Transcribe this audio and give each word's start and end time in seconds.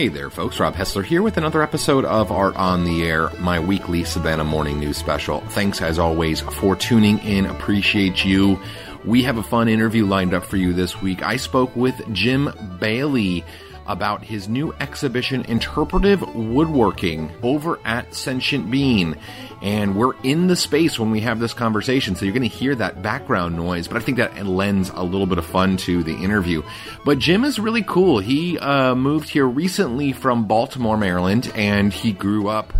Hey 0.00 0.08
there, 0.08 0.30
folks. 0.30 0.58
Rob 0.58 0.74
Hessler 0.76 1.04
here 1.04 1.20
with 1.20 1.36
another 1.36 1.62
episode 1.62 2.06
of 2.06 2.32
Art 2.32 2.56
on 2.56 2.84
the 2.84 3.02
Air, 3.02 3.28
my 3.38 3.60
weekly 3.60 4.02
Savannah 4.02 4.44
morning 4.44 4.80
news 4.80 4.96
special. 4.96 5.40
Thanks, 5.48 5.82
as 5.82 5.98
always, 5.98 6.40
for 6.40 6.74
tuning 6.74 7.18
in. 7.18 7.44
Appreciate 7.44 8.24
you. 8.24 8.58
We 9.04 9.22
have 9.24 9.36
a 9.36 9.42
fun 9.42 9.68
interview 9.68 10.06
lined 10.06 10.32
up 10.32 10.46
for 10.46 10.56
you 10.56 10.72
this 10.72 11.02
week. 11.02 11.22
I 11.22 11.36
spoke 11.36 11.76
with 11.76 12.00
Jim 12.14 12.50
Bailey 12.80 13.44
about 13.90 14.22
his 14.22 14.48
new 14.48 14.72
exhibition, 14.80 15.44
Interpretive 15.46 16.22
Woodworking, 16.34 17.30
over 17.42 17.80
at 17.84 18.14
Sentient 18.14 18.70
Bean. 18.70 19.16
And 19.62 19.96
we're 19.96 20.14
in 20.22 20.46
the 20.46 20.56
space 20.56 20.98
when 20.98 21.10
we 21.10 21.20
have 21.20 21.40
this 21.40 21.52
conversation, 21.52 22.14
so 22.14 22.24
you're 22.24 22.32
going 22.32 22.48
to 22.48 22.56
hear 22.56 22.74
that 22.76 23.02
background 23.02 23.56
noise, 23.56 23.88
but 23.88 23.96
I 23.96 24.00
think 24.00 24.18
that 24.18 24.46
lends 24.46 24.90
a 24.90 25.02
little 25.02 25.26
bit 25.26 25.38
of 25.38 25.44
fun 25.44 25.76
to 25.78 26.02
the 26.02 26.14
interview. 26.14 26.62
But 27.04 27.18
Jim 27.18 27.44
is 27.44 27.58
really 27.58 27.82
cool. 27.82 28.20
He 28.20 28.58
uh, 28.58 28.94
moved 28.94 29.28
here 29.28 29.46
recently 29.46 30.12
from 30.12 30.46
Baltimore, 30.46 30.96
Maryland, 30.96 31.52
and 31.54 31.92
he 31.92 32.12
grew 32.12 32.48
up 32.48 32.72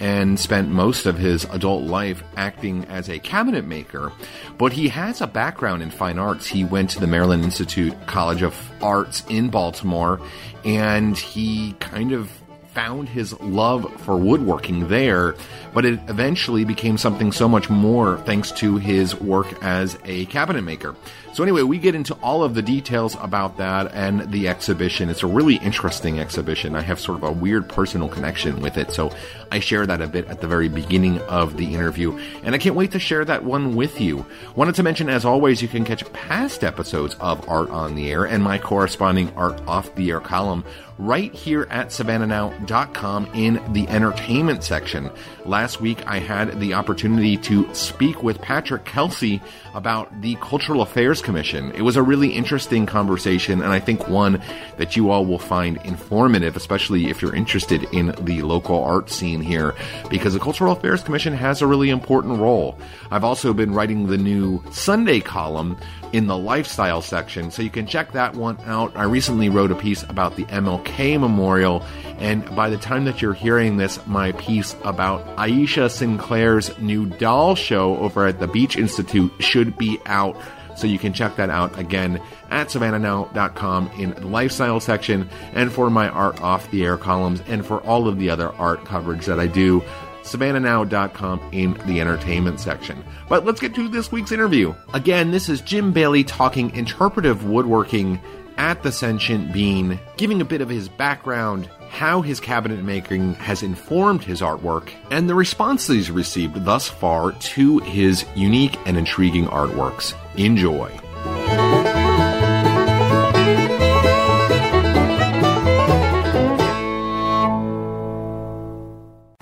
and 0.00 0.40
spent 0.40 0.70
most 0.70 1.06
of 1.06 1.18
his 1.18 1.44
adult 1.44 1.84
life 1.84 2.24
acting 2.36 2.86
as 2.86 3.08
a 3.08 3.18
cabinet 3.18 3.66
maker. 3.66 4.12
But 4.58 4.72
he 4.72 4.88
has 4.88 5.20
a 5.20 5.26
background 5.26 5.82
in 5.82 5.90
fine 5.90 6.18
arts. 6.18 6.46
He 6.46 6.64
went 6.64 6.90
to 6.90 7.00
the 7.00 7.06
Maryland 7.06 7.44
Institute 7.44 7.94
College 8.06 8.42
of 8.42 8.56
Arts 8.82 9.22
in 9.28 9.50
Baltimore, 9.50 10.20
and 10.64 11.16
he 11.16 11.74
kind 11.80 12.12
of 12.12 12.30
found 12.72 13.08
his 13.08 13.38
love 13.40 13.92
for 14.02 14.16
woodworking 14.16 14.88
there, 14.88 15.34
but 15.74 15.84
it 15.84 15.98
eventually 16.08 16.64
became 16.64 16.96
something 16.96 17.32
so 17.32 17.48
much 17.48 17.68
more 17.68 18.18
thanks 18.18 18.52
to 18.52 18.76
his 18.76 19.14
work 19.20 19.60
as 19.62 19.98
a 20.04 20.24
cabinet 20.26 20.62
maker. 20.62 20.94
So, 21.32 21.44
anyway, 21.44 21.62
we 21.62 21.78
get 21.78 21.94
into 21.94 22.14
all 22.22 22.42
of 22.42 22.54
the 22.54 22.62
details 22.62 23.16
about 23.20 23.56
that 23.58 23.94
and 23.94 24.30
the 24.32 24.48
exhibition. 24.48 25.08
It's 25.08 25.22
a 25.22 25.28
really 25.28 25.56
interesting 25.56 26.18
exhibition. 26.18 26.74
I 26.74 26.80
have 26.80 26.98
sort 26.98 27.18
of 27.18 27.24
a 27.24 27.30
weird 27.32 27.68
personal 27.68 28.08
connection 28.08 28.60
with 28.60 28.76
it, 28.76 28.90
so 28.90 29.12
I 29.52 29.60
share 29.60 29.86
that 29.86 30.02
a 30.02 30.08
bit 30.08 30.26
at 30.26 30.40
the 30.40 30.48
very 30.48 30.68
beginning 30.68 31.20
of 31.22 31.56
the 31.56 31.74
interview, 31.74 32.18
and 32.42 32.54
I 32.54 32.58
can't 32.58 32.74
wait 32.74 32.92
to 32.92 32.98
share 32.98 33.24
that 33.24 33.44
one 33.44 33.76
with 33.76 34.00
you. 34.00 34.26
Wanted 34.56 34.74
to 34.76 34.82
mention, 34.82 35.08
as 35.08 35.24
always, 35.24 35.62
you 35.62 35.68
can 35.68 35.84
catch 35.84 36.10
past 36.12 36.64
episodes 36.64 37.14
of 37.20 37.48
Art 37.48 37.70
on 37.70 37.94
the 37.94 38.10
Air 38.10 38.24
and 38.24 38.42
my 38.42 38.58
corresponding 38.58 39.32
Art 39.36 39.60
Off 39.68 39.94
the 39.94 40.10
Air 40.10 40.20
column 40.20 40.64
right 41.00 41.32
here 41.32 41.66
at 41.70 41.88
savannahnow.com 41.88 43.30
in 43.34 43.72
the 43.72 43.88
entertainment 43.88 44.62
section. 44.62 45.10
Last 45.46 45.80
week, 45.80 46.06
I 46.06 46.18
had 46.18 46.60
the 46.60 46.74
opportunity 46.74 47.38
to 47.38 47.74
speak 47.74 48.22
with 48.22 48.40
Patrick 48.42 48.84
Kelsey 48.84 49.40
about 49.74 50.20
the 50.20 50.34
Cultural 50.36 50.82
Affairs 50.82 51.19
Commission. 51.20 51.70
It 51.72 51.82
was 51.82 51.96
a 51.96 52.02
really 52.02 52.28
interesting 52.28 52.86
conversation, 52.86 53.62
and 53.62 53.72
I 53.72 53.80
think 53.80 54.08
one 54.08 54.42
that 54.76 54.96
you 54.96 55.10
all 55.10 55.26
will 55.26 55.38
find 55.38 55.78
informative, 55.84 56.56
especially 56.56 57.10
if 57.10 57.22
you're 57.22 57.34
interested 57.34 57.84
in 57.92 58.14
the 58.20 58.42
local 58.42 58.82
art 58.82 59.10
scene 59.10 59.40
here, 59.40 59.74
because 60.08 60.34
the 60.34 60.40
Cultural 60.40 60.72
Affairs 60.72 61.02
Commission 61.02 61.32
has 61.32 61.62
a 61.62 61.66
really 61.66 61.90
important 61.90 62.38
role. 62.38 62.78
I've 63.10 63.24
also 63.24 63.52
been 63.52 63.72
writing 63.72 64.06
the 64.06 64.18
new 64.18 64.62
Sunday 64.70 65.20
column 65.20 65.76
in 66.12 66.26
the 66.26 66.36
lifestyle 66.36 67.02
section, 67.02 67.50
so 67.50 67.62
you 67.62 67.70
can 67.70 67.86
check 67.86 68.12
that 68.12 68.34
one 68.34 68.58
out. 68.66 68.96
I 68.96 69.04
recently 69.04 69.48
wrote 69.48 69.70
a 69.70 69.76
piece 69.76 70.02
about 70.04 70.36
the 70.36 70.44
MLK 70.46 71.20
Memorial, 71.20 71.84
and 72.18 72.44
by 72.56 72.68
the 72.68 72.76
time 72.76 73.04
that 73.04 73.22
you're 73.22 73.32
hearing 73.32 73.76
this, 73.76 74.04
my 74.06 74.32
piece 74.32 74.74
about 74.84 75.24
Aisha 75.36 75.90
Sinclair's 75.90 76.76
new 76.78 77.06
doll 77.06 77.54
show 77.54 77.96
over 77.98 78.26
at 78.26 78.40
the 78.40 78.48
Beach 78.48 78.76
Institute 78.76 79.32
should 79.38 79.76
be 79.78 79.98
out. 80.06 80.36
So 80.80 80.86
you 80.86 80.98
can 80.98 81.12
check 81.12 81.36
that 81.36 81.50
out 81.50 81.78
again 81.78 82.20
at 82.48 82.68
savannahnow.com 82.68 83.90
in 83.98 84.10
the 84.14 84.26
lifestyle 84.26 84.80
section 84.80 85.28
and 85.52 85.70
for 85.70 85.90
my 85.90 86.08
art 86.08 86.40
off 86.40 86.70
the 86.70 86.84
air 86.84 86.96
columns 86.96 87.42
and 87.46 87.64
for 87.64 87.80
all 87.82 88.08
of 88.08 88.18
the 88.18 88.30
other 88.30 88.52
art 88.54 88.84
coverage 88.86 89.26
that 89.26 89.38
I 89.38 89.46
do 89.46 89.82
savannahnow.com 90.22 91.40
in 91.52 91.74
the 91.86 92.00
entertainment 92.00 92.60
section. 92.60 93.02
But 93.28 93.44
let's 93.44 93.60
get 93.60 93.74
to 93.74 93.88
this 93.88 94.12
week's 94.12 94.32
interview. 94.32 94.74
Again, 94.94 95.30
this 95.30 95.48
is 95.48 95.60
Jim 95.60 95.92
Bailey 95.92 96.24
talking 96.24 96.70
interpretive 96.74 97.44
woodworking 97.44 98.20
at 98.60 98.82
the 98.82 98.92
Sentient 98.92 99.54
Bean, 99.54 99.98
giving 100.18 100.42
a 100.42 100.44
bit 100.44 100.60
of 100.60 100.68
his 100.68 100.86
background, 100.86 101.66
how 101.88 102.20
his 102.20 102.40
cabinet 102.40 102.84
making 102.84 103.32
has 103.36 103.62
informed 103.62 104.22
his 104.22 104.42
artwork, 104.42 104.90
and 105.10 105.26
the 105.26 105.34
response 105.34 105.86
that 105.86 105.94
he's 105.94 106.10
received 106.10 106.62
thus 106.66 106.86
far 106.86 107.32
to 107.32 107.78
his 107.78 108.26
unique 108.36 108.78
and 108.84 108.98
intriguing 108.98 109.46
artworks. 109.46 110.12
Enjoy. 110.36 110.90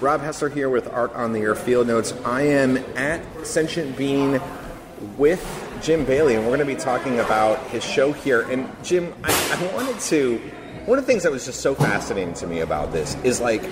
Rob 0.00 0.20
Hessler 0.20 0.54
here 0.54 0.70
with 0.70 0.86
Art 0.86 1.12
on 1.14 1.32
the 1.32 1.40
Air 1.40 1.56
Field 1.56 1.88
Notes. 1.88 2.14
I 2.24 2.42
am 2.42 2.76
at 2.96 3.20
Sentient 3.44 3.96
Bean 3.96 4.40
with 5.16 5.67
Jim 5.82 6.04
Bailey, 6.04 6.34
and 6.34 6.44
we're 6.44 6.56
going 6.56 6.66
to 6.66 6.74
be 6.74 6.80
talking 6.80 7.20
about 7.20 7.58
his 7.68 7.84
show 7.84 8.12
here. 8.12 8.42
And 8.42 8.68
Jim, 8.84 9.14
I, 9.24 9.58
I 9.58 9.74
wanted 9.74 9.98
to. 10.00 10.38
One 10.86 10.98
of 10.98 11.04
the 11.04 11.10
things 11.10 11.22
that 11.22 11.32
was 11.32 11.44
just 11.44 11.60
so 11.60 11.74
fascinating 11.74 12.34
to 12.34 12.46
me 12.46 12.60
about 12.60 12.92
this 12.92 13.16
is 13.22 13.40
like 13.40 13.62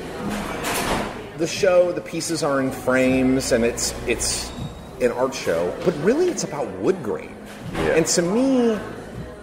the 1.39 1.47
show. 1.47 1.93
The 1.93 2.01
pieces 2.01 2.43
are 2.43 2.61
in 2.61 2.71
frames, 2.71 3.53
and 3.53 3.65
it's 3.65 3.95
it's 4.07 4.53
an 5.01 5.13
art 5.13 5.35
show, 5.35 5.75
but 5.85 5.95
really 6.03 6.29
it's 6.29 6.45
about 6.45 6.71
wood 6.79 7.03
grain. 7.03 7.35
Yeah. 7.73 7.97
And 7.97 8.07
to 8.07 8.23
me, 8.23 8.79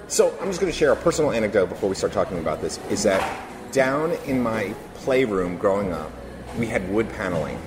so 0.07 0.35
I'm 0.39 0.47
just 0.47 0.59
going 0.59 0.71
to 0.71 0.77
share 0.77 0.91
a 0.91 0.95
personal 0.95 1.31
anecdote 1.31 1.69
before 1.69 1.89
we 1.89 1.95
start 1.95 2.13
talking 2.13 2.39
about 2.39 2.61
this. 2.61 2.79
Is 2.89 3.03
that 3.03 3.21
down 3.71 4.11
in 4.25 4.41
my 4.41 4.73
playroom 4.95 5.57
growing 5.57 5.91
up, 5.91 6.11
we 6.57 6.67
had 6.67 6.89
wood 6.91 7.09
paneling. 7.13 7.59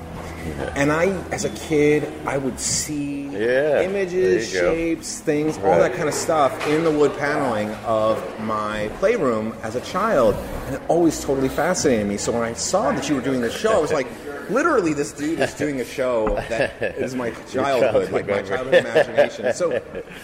And 0.76 0.92
I, 0.92 1.06
as 1.30 1.44
a 1.44 1.50
kid, 1.50 2.10
I 2.26 2.38
would 2.38 2.58
see 2.60 3.26
Yeah, 3.28 3.82
images, 3.82 4.48
shapes, 4.48 5.20
things, 5.20 5.56
all 5.58 5.78
that 5.78 5.94
kind 5.94 6.08
of 6.08 6.14
stuff 6.14 6.66
in 6.68 6.84
the 6.84 6.90
wood 6.90 7.16
paneling 7.18 7.70
of 7.84 8.18
my 8.40 8.88
playroom 8.98 9.54
as 9.62 9.74
a 9.76 9.80
child. 9.82 10.34
And 10.66 10.76
it 10.76 10.82
always 10.88 11.22
totally 11.22 11.48
fascinated 11.48 12.06
me. 12.06 12.16
So 12.16 12.32
when 12.32 12.42
I 12.42 12.52
saw 12.54 12.92
that 12.92 13.08
you 13.08 13.14
were 13.14 13.20
doing 13.22 13.40
this 13.40 13.56
show, 13.56 13.72
I 13.72 13.78
was 13.78 13.92
like, 13.92 14.06
literally, 14.50 14.92
this 14.92 15.12
dude 15.12 15.40
is 15.40 15.54
doing 15.54 15.80
a 15.80 15.84
show 15.84 16.34
that 16.48 16.80
is 16.98 17.14
my 17.14 17.30
childhood, 17.52 18.10
like 18.12 18.26
my 18.26 18.42
childhood 18.42 18.74
imagination. 18.74 19.52
So 19.52 19.82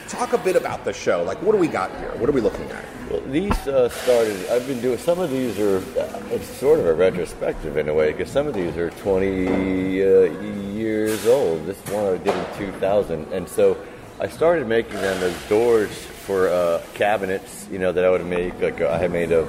talk 0.08 0.32
a 0.32 0.38
bit 0.38 0.56
about 0.56 0.84
the 0.84 0.92
show. 0.92 1.22
Like, 1.22 1.40
what 1.42 1.52
do 1.52 1.58
we 1.58 1.68
got 1.68 1.90
here? 1.98 2.10
What 2.16 2.28
are 2.28 2.32
we 2.32 2.40
looking 2.40 2.70
at? 2.70 2.84
Well, 3.12 3.20
these 3.26 3.68
uh, 3.68 3.90
started. 3.90 4.48
I've 4.48 4.66
been 4.66 4.80
doing 4.80 4.96
some 4.96 5.18
of 5.18 5.30
these 5.30 5.58
are. 5.58 5.76
Uh, 5.76 6.22
it's 6.30 6.46
sort 6.46 6.78
of 6.78 6.86
a 6.86 6.94
retrospective 6.94 7.76
in 7.76 7.90
a 7.90 7.92
way 7.92 8.10
because 8.10 8.32
some 8.32 8.46
of 8.46 8.54
these 8.54 8.74
are 8.78 8.88
20 8.88 10.02
uh, 10.02 10.06
years 10.72 11.26
old. 11.26 11.66
This 11.66 11.76
one 11.88 12.06
I 12.06 12.16
did 12.16 12.34
in 12.34 12.72
2000, 12.72 13.30
and 13.34 13.46
so 13.46 13.76
I 14.18 14.28
started 14.28 14.66
making 14.66 14.94
them 14.94 15.22
as 15.22 15.48
doors 15.50 15.90
for 15.90 16.48
uh, 16.48 16.80
cabinets. 16.94 17.68
You 17.70 17.80
know 17.80 17.92
that 17.92 18.02
I 18.02 18.08
would 18.08 18.24
make. 18.24 18.58
Like 18.58 18.80
uh, 18.80 18.88
I 18.88 18.96
had 18.96 19.12
made 19.12 19.30
a, 19.30 19.46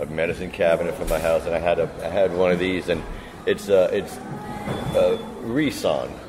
a 0.00 0.06
medicine 0.06 0.50
cabinet 0.50 0.94
for 0.94 1.04
my 1.04 1.18
house, 1.18 1.44
and 1.44 1.54
I 1.54 1.58
had 1.58 1.78
a 1.78 1.90
I 2.02 2.08
had 2.08 2.34
one 2.34 2.50
of 2.50 2.58
these, 2.58 2.88
and 2.88 3.02
it's 3.44 3.68
uh, 3.68 3.90
it's 3.92 4.16
uh, 4.96 5.18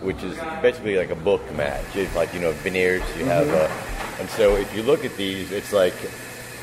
which 0.01 0.21
is 0.21 0.37
basically 0.61 0.97
like 0.97 1.11
a 1.11 1.15
book 1.15 1.41
match. 1.55 1.95
It's 1.95 2.13
like 2.13 2.33
you 2.33 2.41
know 2.41 2.51
veneers. 2.51 3.03
You 3.17 3.23
have, 3.23 3.47
uh, 3.47 4.19
and 4.19 4.29
so 4.31 4.57
if 4.57 4.75
you 4.75 4.83
look 4.83 5.05
at 5.05 5.15
these, 5.15 5.53
it's 5.53 5.71
like 5.71 5.95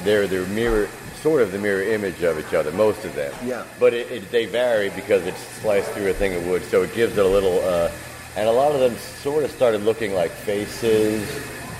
they're 0.05 0.27
they're 0.27 0.47
mirror, 0.47 0.89
sort 1.17 1.43
of 1.43 1.53
the 1.53 1.59
mirror 1.59 1.83
image 1.83 2.23
of 2.23 2.39
each 2.39 2.55
other. 2.55 2.71
Most 2.73 3.05
of 3.05 3.15
them. 3.15 3.33
Yeah. 3.45 3.65
But 3.81 3.95
it, 3.95 4.11
it, 4.11 4.31
they 4.31 4.47
vary 4.47 4.91
because 4.91 5.27
it's 5.27 5.41
sliced 5.61 5.91
through 5.93 6.11
a 6.11 6.15
thing 6.15 6.35
of 6.35 6.47
wood, 6.47 6.63
so 6.65 6.83
it 6.83 6.95
gives 6.95 7.17
it 7.17 7.25
a 7.25 7.29
little. 7.29 7.61
Uh, 7.61 7.91
and 8.37 8.49
a 8.49 8.53
lot 8.53 8.73
of 8.73 8.81
them 8.81 8.97
sort 8.97 9.45
of 9.45 9.51
started 9.51 9.83
looking 9.83 10.15
like 10.15 10.31
faces 10.31 11.23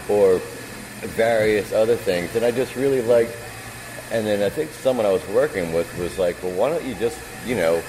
or 0.09 0.41
various 1.01 1.73
other 1.73 1.97
things, 1.97 2.35
and 2.37 2.45
I 2.45 2.51
just 2.51 2.77
really 2.77 3.03
liked. 3.03 3.37
And 4.13 4.27
then 4.27 4.43
I 4.43 4.51
think 4.51 4.71
someone 4.71 5.07
I 5.07 5.11
was 5.11 5.27
working 5.29 5.73
with 5.73 5.99
was 5.99 6.19
like, 6.19 6.41
well, 6.43 6.53
why 6.53 6.69
don't 6.69 6.85
you 6.85 6.95
just, 6.95 7.19
you 7.47 7.57
know, 7.57 7.83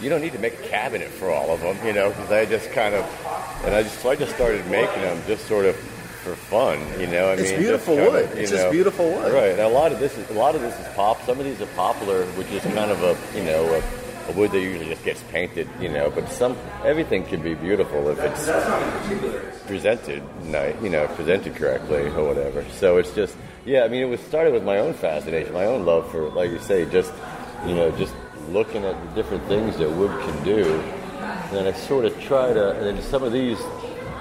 you 0.00 0.08
don't 0.08 0.20
need 0.20 0.32
to 0.32 0.38
make 0.38 0.54
a 0.54 0.62
cabinet 0.68 1.08
for 1.08 1.30
all 1.30 1.50
of 1.50 1.60
them, 1.60 1.76
you 1.84 1.92
know, 1.92 2.08
because 2.10 2.30
I 2.30 2.46
just 2.46 2.70
kind 2.72 2.94
of, 2.94 3.04
and 3.64 3.74
I 3.74 3.82
just, 3.82 3.98
so 4.00 4.10
I 4.10 4.16
just 4.16 4.34
started 4.34 4.66
making 4.68 5.02
them 5.02 5.20
just 5.26 5.46
sort 5.46 5.66
of 5.66 5.76
for 6.26 6.34
fun, 6.34 6.78
you 7.00 7.06
know. 7.06 7.28
I 7.28 7.34
It's 7.34 7.50
mean, 7.50 7.60
beautiful 7.60 7.96
kind 7.96 8.08
wood. 8.12 8.24
of, 8.24 8.34
you 8.34 8.42
It's 8.42 8.50
just 8.50 8.70
beautiful 8.72 9.06
wood. 9.08 9.32
right? 9.32 9.50
And 9.52 9.60
a 9.60 9.68
lot 9.68 9.92
of 9.92 10.00
this 10.00 10.16
is 10.18 10.28
a 10.30 10.34
lot 10.34 10.54
of 10.56 10.60
this 10.60 10.74
is 10.78 10.86
pop. 10.94 11.22
Some 11.24 11.38
of 11.38 11.44
these 11.44 11.60
are 11.60 11.66
poplar, 11.76 12.24
which 12.38 12.50
is 12.50 12.62
kind 12.74 12.90
of 12.90 13.00
a, 13.02 13.14
you 13.38 13.44
know, 13.44 13.62
a, 13.78 14.30
a 14.30 14.32
wood 14.32 14.50
that 14.50 14.60
usually 14.60 14.88
just 14.88 15.04
gets 15.04 15.22
painted, 15.30 15.68
you 15.80 15.88
know. 15.88 16.10
But 16.10 16.28
some 16.30 16.56
everything 16.84 17.24
can 17.26 17.42
be 17.42 17.54
beautiful 17.54 18.08
if 18.08 18.18
it's 18.18 18.44
presented, 19.66 20.22
ni- 20.44 20.74
you 20.82 20.90
know, 20.90 21.06
presented 21.08 21.54
correctly 21.54 22.08
or 22.08 22.24
whatever. 22.26 22.64
So 22.72 22.96
it's 22.98 23.14
just, 23.14 23.36
yeah. 23.64 23.84
I 23.84 23.88
mean, 23.88 24.02
it 24.02 24.08
was 24.08 24.20
started 24.20 24.52
with 24.52 24.64
my 24.64 24.78
own 24.78 24.94
fascination, 24.94 25.52
my 25.52 25.66
own 25.66 25.84
love 25.86 26.10
for, 26.10 26.28
like 26.30 26.50
you 26.50 26.58
say, 26.58 26.86
just, 26.90 27.12
you 27.66 27.74
know, 27.74 27.90
just 27.92 28.14
looking 28.50 28.84
at 28.84 28.94
the 29.08 29.14
different 29.14 29.44
things 29.46 29.76
that 29.78 29.90
wood 29.90 30.10
can 30.26 30.44
do. 30.44 30.64
And 31.20 31.56
then 31.56 31.66
I 31.68 31.72
sort 31.72 32.04
of 32.04 32.20
try 32.20 32.52
to, 32.52 32.70
and 32.78 32.84
then 32.98 33.02
some 33.04 33.22
of 33.22 33.32
these, 33.32 33.58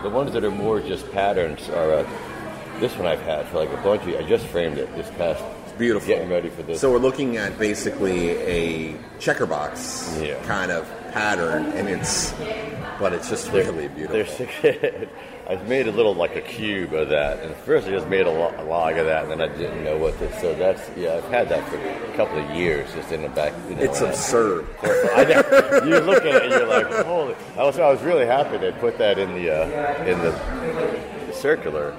the 0.04 0.10
ones 0.10 0.34
that 0.34 0.44
are 0.44 0.52
more 0.52 0.80
just 0.80 1.12
patterns 1.12 1.70
are. 1.70 1.94
Uh, 1.94 2.10
this 2.80 2.94
one 2.98 3.08
I've 3.08 3.22
had 3.22 3.48
for 3.48 3.60
like 3.60 3.70
a 3.72 3.78
bunch 3.82 4.02
of. 4.02 4.10
I 4.16 4.28
just 4.28 4.46
framed 4.48 4.78
it 4.78 4.94
this 4.98 5.10
past 5.12 5.42
It's 5.64 5.72
beautiful. 5.78 6.08
Getting 6.10 6.30
ready 6.30 6.50
for 6.50 6.62
this. 6.62 6.82
So 6.82 6.92
we're 6.92 6.98
looking 6.98 7.38
at 7.38 7.58
basically 7.58 8.32
a 8.32 8.96
checker 9.18 9.46
box 9.46 10.18
Yeah. 10.22 10.36
kind 10.44 10.72
of 10.72 10.86
pattern, 11.20 11.68
and 11.72 11.88
it's, 11.88 12.34
but 13.00 13.14
it's 13.14 13.30
just 13.30 13.50
really 13.54 13.88
beautiful. 13.88 14.46
There's, 14.62 15.08
I've 15.48 15.66
made 15.70 15.88
a 15.88 15.92
little 15.92 16.14
like 16.14 16.36
a 16.36 16.42
cube 16.42 16.92
of 16.94 17.08
that, 17.10 17.40
and 17.42 17.56
first 17.56 17.88
I 17.88 17.92
just 17.92 18.08
made 18.10 18.26
a, 18.26 18.30
lo- 18.32 18.54
a 18.58 18.64
log 18.66 18.98
of 18.98 19.06
that, 19.06 19.24
and 19.24 19.32
then 19.32 19.42
I 19.50 19.56
didn't 19.56 19.82
know 19.86 19.96
what 19.98 20.18
to. 20.20 20.40
So 20.42 20.54
that's 20.56 20.82
yeah, 20.98 21.14
I've 21.16 21.24
had 21.32 21.48
that 21.50 21.66
for 21.70 21.78
a 21.78 22.16
couple 22.18 22.38
of 22.40 22.50
years, 22.54 22.92
just 22.94 23.14
in 23.14 23.22
the 23.22 23.30
back. 23.30 23.54
You 23.70 23.76
know, 23.78 23.82
It's 23.84 24.02
I- 24.02 24.10
absurd. 24.10 24.68
I 24.84 25.24
know. 25.24 25.86
You 25.86 26.00
look 26.02 26.26
at 26.26 26.36
it, 26.36 26.44
and 26.44 26.52
you're 26.52 26.68
like, 26.68 26.88
holy. 27.06 27.36
I 27.58 27.64
was, 27.64 27.80
I 27.80 27.90
was 27.90 28.02
really 28.02 28.26
happy 28.26 28.58
they 28.58 28.74
put 28.74 28.98
that 28.98 29.18
in 29.18 29.34
the 29.36 29.52
uh, 29.52 30.04
in 30.04 30.18
the 30.20 31.32
circular, 31.34 31.96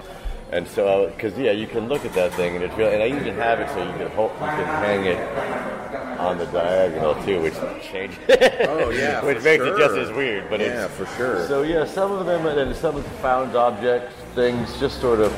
and 0.52 0.68
so 0.68 1.06
because 1.08 1.38
yeah, 1.38 1.52
you 1.52 1.66
can 1.66 1.88
look 1.88 2.04
at 2.04 2.12
that 2.12 2.34
thing, 2.34 2.54
and 2.56 2.64
it's 2.64 2.76
really, 2.76 2.92
and 2.94 3.02
I 3.02 3.06
even 3.18 3.34
have 3.36 3.60
it 3.60 3.68
so 3.70 3.78
you 3.82 3.96
can 3.96 4.10
hold, 4.10 4.32
you 4.32 4.38
can 4.38 4.66
hang 4.84 5.04
it 5.06 5.75
on 6.18 6.38
the 6.38 6.46
diagonal 6.46 7.14
too, 7.24 7.40
which 7.40 7.54
changes. 7.82 8.18
Oh, 8.68 8.90
yeah, 8.90 9.24
which 9.24 9.42
makes 9.42 9.64
it 9.64 9.76
just 9.78 9.96
as 9.96 10.10
weird, 10.10 10.48
but 10.50 10.60
Yeah, 10.60 10.84
it's 10.86 10.94
for 10.94 11.06
sure. 11.16 11.46
So 11.46 11.62
yeah, 11.62 11.84
some 11.84 12.12
of 12.12 12.26
them, 12.26 12.46
and 12.46 12.74
some 12.76 12.96
of 12.96 13.04
the 13.04 13.10
found 13.20 13.56
objects 13.56 14.14
things, 14.34 14.78
just 14.78 15.00
sort 15.00 15.20
of 15.20 15.32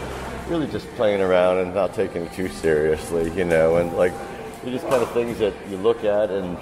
really 0.51 0.67
just 0.67 0.89
playing 0.97 1.21
around 1.21 1.59
and 1.59 1.75
not 1.75 1.95
taking 1.95 2.23
it 2.23 2.33
too 2.33 2.49
seriously, 2.49 3.31
you 3.33 3.45
know, 3.45 3.77
and 3.77 3.93
like 3.97 4.13
they're 4.63 4.73
just 4.73 4.89
kind 4.89 5.03
of 5.03 5.11
things 5.13 5.39
that 5.39 5.55
you 5.71 5.77
look 5.77 6.05
at 6.05 6.31
and 6.31 6.57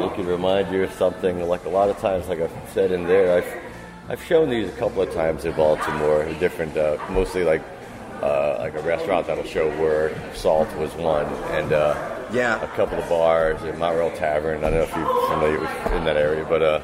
it 0.00 0.14
can 0.14 0.26
remind 0.26 0.72
you 0.72 0.82
of 0.84 0.92
something. 0.92 1.46
Like 1.46 1.64
a 1.64 1.68
lot 1.68 1.88
of 1.88 1.98
times, 1.98 2.28
like 2.28 2.40
I've 2.40 2.52
said 2.72 2.90
in 2.92 3.04
there, 3.06 3.38
I've 3.38 4.10
I've 4.10 4.24
shown 4.24 4.50
these 4.50 4.68
a 4.68 4.72
couple 4.72 5.02
of 5.02 5.12
times 5.14 5.44
in 5.44 5.54
Baltimore, 5.54 6.24
different, 6.40 6.76
uh, 6.76 6.98
mostly 7.10 7.44
like 7.44 7.62
uh, 8.22 8.56
like 8.58 8.74
a 8.74 8.82
restaurant 8.82 9.26
that'll 9.26 9.44
show 9.44 9.70
where 9.80 10.12
Salt 10.34 10.74
was 10.76 10.92
one, 10.94 11.26
and 11.52 11.72
uh, 11.72 12.19
Yeah. 12.32 12.62
a 12.62 12.68
couple 12.76 12.98
of 12.98 13.08
bars, 13.08 13.60
a 13.62 13.72
Mount 13.74 13.96
Royal 13.96 14.16
Tavern. 14.16 14.58
I 14.64 14.70
don't 14.70 14.74
know 14.74 14.82
if 14.82 14.96
you're 14.96 15.28
familiar 15.28 15.60
with 15.60 15.92
in 15.92 16.04
that 16.04 16.16
area, 16.16 16.44
but 16.44 16.62
uh, 16.62 16.80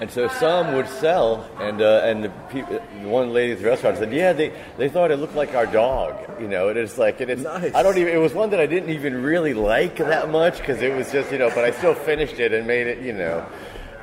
and 0.00 0.10
so 0.10 0.28
some 0.28 0.74
would 0.74 0.88
sell, 0.88 1.48
and 1.58 1.82
uh, 1.82 2.02
and 2.04 2.22
the 2.24 2.28
people, 2.50 2.78
one 3.02 3.32
lady 3.32 3.52
at 3.52 3.58
the 3.58 3.64
restaurant 3.64 3.98
said, 3.98 4.12
yeah, 4.12 4.32
they, 4.32 4.52
they 4.76 4.88
thought 4.88 5.10
it 5.10 5.16
looked 5.16 5.34
like 5.34 5.54
our 5.54 5.66
dog, 5.66 6.14
you 6.40 6.46
know. 6.46 6.68
And 6.68 6.78
it's 6.78 6.98
like, 6.98 7.20
and 7.20 7.30
it's 7.30 7.42
Nice. 7.42 7.74
I 7.74 7.82
don't 7.82 7.98
even. 7.98 8.14
It 8.14 8.18
was 8.18 8.32
one 8.32 8.50
that 8.50 8.60
I 8.60 8.66
didn't 8.66 8.90
even 8.90 9.22
really 9.22 9.54
like 9.54 9.96
that 9.96 10.30
much 10.30 10.58
because 10.58 10.80
it 10.82 10.94
was 10.94 11.10
just 11.10 11.32
you 11.32 11.38
know, 11.38 11.50
but 11.50 11.64
I 11.64 11.72
still 11.72 11.94
finished 11.94 12.38
it 12.38 12.52
and 12.52 12.66
made 12.66 12.86
it, 12.86 12.98
you 13.00 13.12
know. 13.12 13.44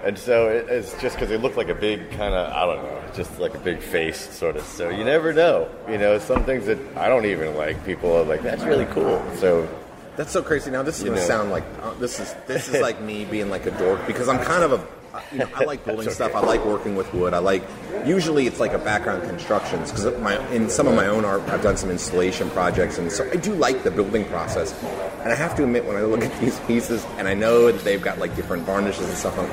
And 0.05 0.17
so 0.17 0.49
it, 0.49 0.67
it's 0.69 0.99
just 1.01 1.15
because 1.15 1.31
it 1.31 1.41
looked 1.41 1.57
like 1.57 1.69
a 1.69 1.75
big 1.75 2.11
kind 2.11 2.35
of 2.35 2.53
I 2.53 2.65
don't 2.65 2.83
know, 2.83 3.01
just 3.15 3.39
like 3.39 3.55
a 3.55 3.59
big 3.59 3.79
face 3.81 4.29
sort 4.35 4.55
of. 4.55 4.63
So 4.63 4.89
you 4.89 5.03
never 5.03 5.33
know, 5.33 5.67
you 5.89 5.97
know. 5.97 6.19
Some 6.19 6.43
things 6.45 6.67
that 6.67 6.77
I 6.95 7.09
don't 7.09 7.25
even 7.25 7.55
like, 7.55 7.83
people 7.85 8.15
are 8.15 8.23
like, 8.23 8.43
that's 8.43 8.63
really 8.63 8.85
cool. 8.85 9.23
So 9.37 9.67
That's 10.15 10.31
so 10.31 10.43
crazy. 10.43 10.69
Now 10.71 10.83
this 10.83 10.99
is 10.99 11.03
going 11.03 11.17
to 11.17 11.23
sound 11.23 11.49
like 11.51 11.63
uh, 11.81 11.93
this 11.95 12.19
is 12.19 12.35
this 12.45 12.69
is 12.69 12.81
like 12.87 13.01
me 13.01 13.25
being 13.25 13.49
like 13.49 13.65
a 13.65 13.71
dork 13.71 14.05
because 14.05 14.29
I'm 14.29 14.39
kind 14.45 14.63
of 14.63 14.73
a 14.73 14.87
you 15.31 15.39
know 15.39 15.49
I 15.55 15.63
like 15.63 15.83
building 15.85 16.05
That's 16.05 16.15
stuff. 16.17 16.35
I 16.35 16.41
like 16.41 16.63
working 16.65 16.95
with 16.95 17.11
wood. 17.13 17.33
I 17.33 17.39
like 17.39 17.63
usually 18.05 18.45
it's 18.45 18.59
like 18.59 18.73
a 18.73 18.77
background 18.77 19.23
constructions 19.23 19.91
because 19.91 20.05
my 20.21 20.37
in 20.51 20.69
some 20.69 20.87
of 20.87 20.93
my 20.93 21.07
own 21.07 21.25
art 21.25 21.41
I've 21.49 21.63
done 21.63 21.77
some 21.77 21.89
installation 21.89 22.49
projects 22.51 22.99
and 22.99 23.11
so 23.11 23.27
I 23.31 23.37
do 23.37 23.55
like 23.55 23.83
the 23.83 23.91
building 23.91 24.25
process. 24.25 24.71
And 25.23 25.33
I 25.33 25.35
have 25.35 25.55
to 25.55 25.63
admit 25.63 25.83
when 25.85 25.95
I 25.97 26.03
look 26.03 26.21
at 26.21 26.39
these 26.41 26.59
pieces 26.61 27.03
and 27.17 27.27
I 27.27 27.33
know 27.33 27.71
that 27.71 27.83
they've 27.83 28.01
got 28.01 28.19
like 28.19 28.35
different 28.35 28.63
varnishes 28.63 29.09
and 29.09 29.17
stuff 29.17 29.39
on. 29.39 29.49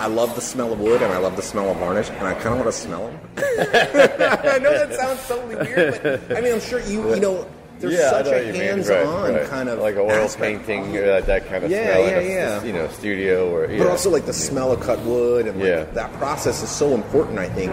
I 0.00 0.06
love 0.06 0.34
the 0.34 0.40
smell 0.40 0.72
of 0.72 0.80
wood 0.80 1.02
and 1.02 1.12
I 1.12 1.18
love 1.18 1.34
the 1.36 1.42
smell 1.42 1.70
of 1.70 1.78
varnish 1.78 2.08
and 2.10 2.26
I 2.26 2.34
kind 2.34 2.48
of 2.48 2.58
want 2.60 2.66
to 2.66 2.72
smell 2.72 3.06
them. 3.08 3.20
I 3.36 4.58
know 4.58 4.72
that 4.72 4.94
sounds 4.94 5.26
totally 5.26 5.56
weird, 5.56 6.00
but 6.28 6.36
I 6.36 6.40
mean 6.40 6.52
I'm 6.54 6.60
sure 6.60 6.80
you 6.80 7.14
you 7.14 7.20
know 7.20 7.46
there's 7.80 7.94
yeah, 7.94 8.10
such 8.10 8.26
a 8.26 8.52
hands-on 8.52 8.96
Right, 9.32 9.40
right. 9.42 9.46
kind 9.48 9.68
of 9.68 9.78
like 9.78 9.94
a 9.94 10.00
oil 10.00 10.10
aspect. 10.10 10.66
painting, 10.66 10.96
or 10.96 11.06
that, 11.06 11.26
that 11.26 11.46
kind 11.46 11.64
of 11.64 11.70
Yeah, 11.70 11.84
smell. 11.94 12.00
yeah, 12.08 12.18
in 12.20 12.26
a, 12.26 12.28
yeah. 12.34 12.64
You 12.64 12.72
know, 12.72 12.88
studio 12.88 13.54
or 13.54 13.70
yeah. 13.70 13.78
But 13.78 13.86
also 13.88 14.10
like 14.10 14.26
the 14.26 14.32
smell 14.32 14.72
of 14.72 14.80
cut 14.80 14.98
wood 15.00 15.46
and 15.46 15.58
like 15.60 15.68
Yeah. 15.68 15.84
that 15.84 16.12
process 16.14 16.60
is 16.62 16.70
so 16.70 16.92
important, 16.94 17.38
I 17.38 17.48
think, 17.48 17.72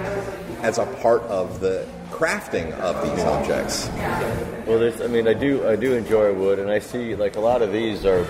as 0.62 0.77
a 0.77 0.86
part 1.01 1.24
of 1.24 1.60
the 1.60 1.88
crafting 2.12 2.72
of 2.80 3.01
these 3.10 3.24
objects. 3.25 3.89
Well, 4.68 4.77
there's. 4.80 5.01
I 5.01 5.07
mean, 5.07 5.27
I 5.27 5.33
do. 5.33 5.68
I 5.68 5.75
do 5.75 5.94
enjoy 5.94 6.33
wood, 6.33 6.60
and 6.60 6.69
I 6.69 6.77
see 6.80 7.16
like 7.16 7.36
a 7.36 7.39
lot 7.42 7.62
of 7.63 7.72
these 7.72 8.06
are. 8.06 8.25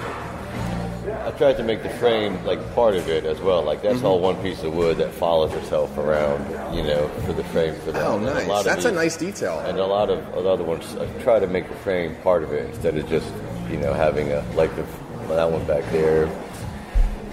I 1.25 1.31
tried 1.31 1.57
to 1.57 1.63
make 1.63 1.81
the 1.81 1.89
frame 1.89 2.43
like 2.45 2.59
part 2.75 2.95
of 2.95 3.09
it 3.09 3.25
as 3.25 3.39
well. 3.41 3.63
Like 3.63 3.81
that's 3.81 3.97
Mm-hmm. 3.97 4.05
all 4.05 4.19
one 4.19 4.35
piece 4.43 4.61
of 4.63 4.73
wood 4.75 4.97
that 4.97 5.11
follows 5.11 5.53
itself 5.53 5.97
around, 5.97 6.39
you 6.75 6.83
know, 6.83 7.07
for 7.25 7.33
the 7.33 7.43
frame 7.45 7.73
for 7.81 7.91
that. 7.93 8.03
Oh, 8.05 8.17
a 8.17 8.21
nice. 8.21 8.47
of 8.49 8.63
That's 8.63 8.85
a 8.85 8.91
nice 8.91 9.17
detail. 9.17 9.59
And 9.61 9.79
a 9.79 9.85
lot 9.85 10.09
of 10.11 10.19
other 10.45 10.63
ones, 10.63 10.95
I 10.97 11.07
try 11.23 11.39
to 11.39 11.47
make 11.47 11.67
the 11.67 11.75
frame 11.77 12.15
part 12.23 12.43
of 12.43 12.51
it 12.53 12.69
instead 12.69 12.95
of 12.97 13.09
just, 13.09 13.27
you 13.69 13.77
know, 13.77 13.93
having 13.93 14.31
a 14.31 14.41
like 14.53 14.75
the 14.75 14.85
that 15.29 15.49
one 15.51 15.65
back 15.65 15.83
there. 15.91 16.27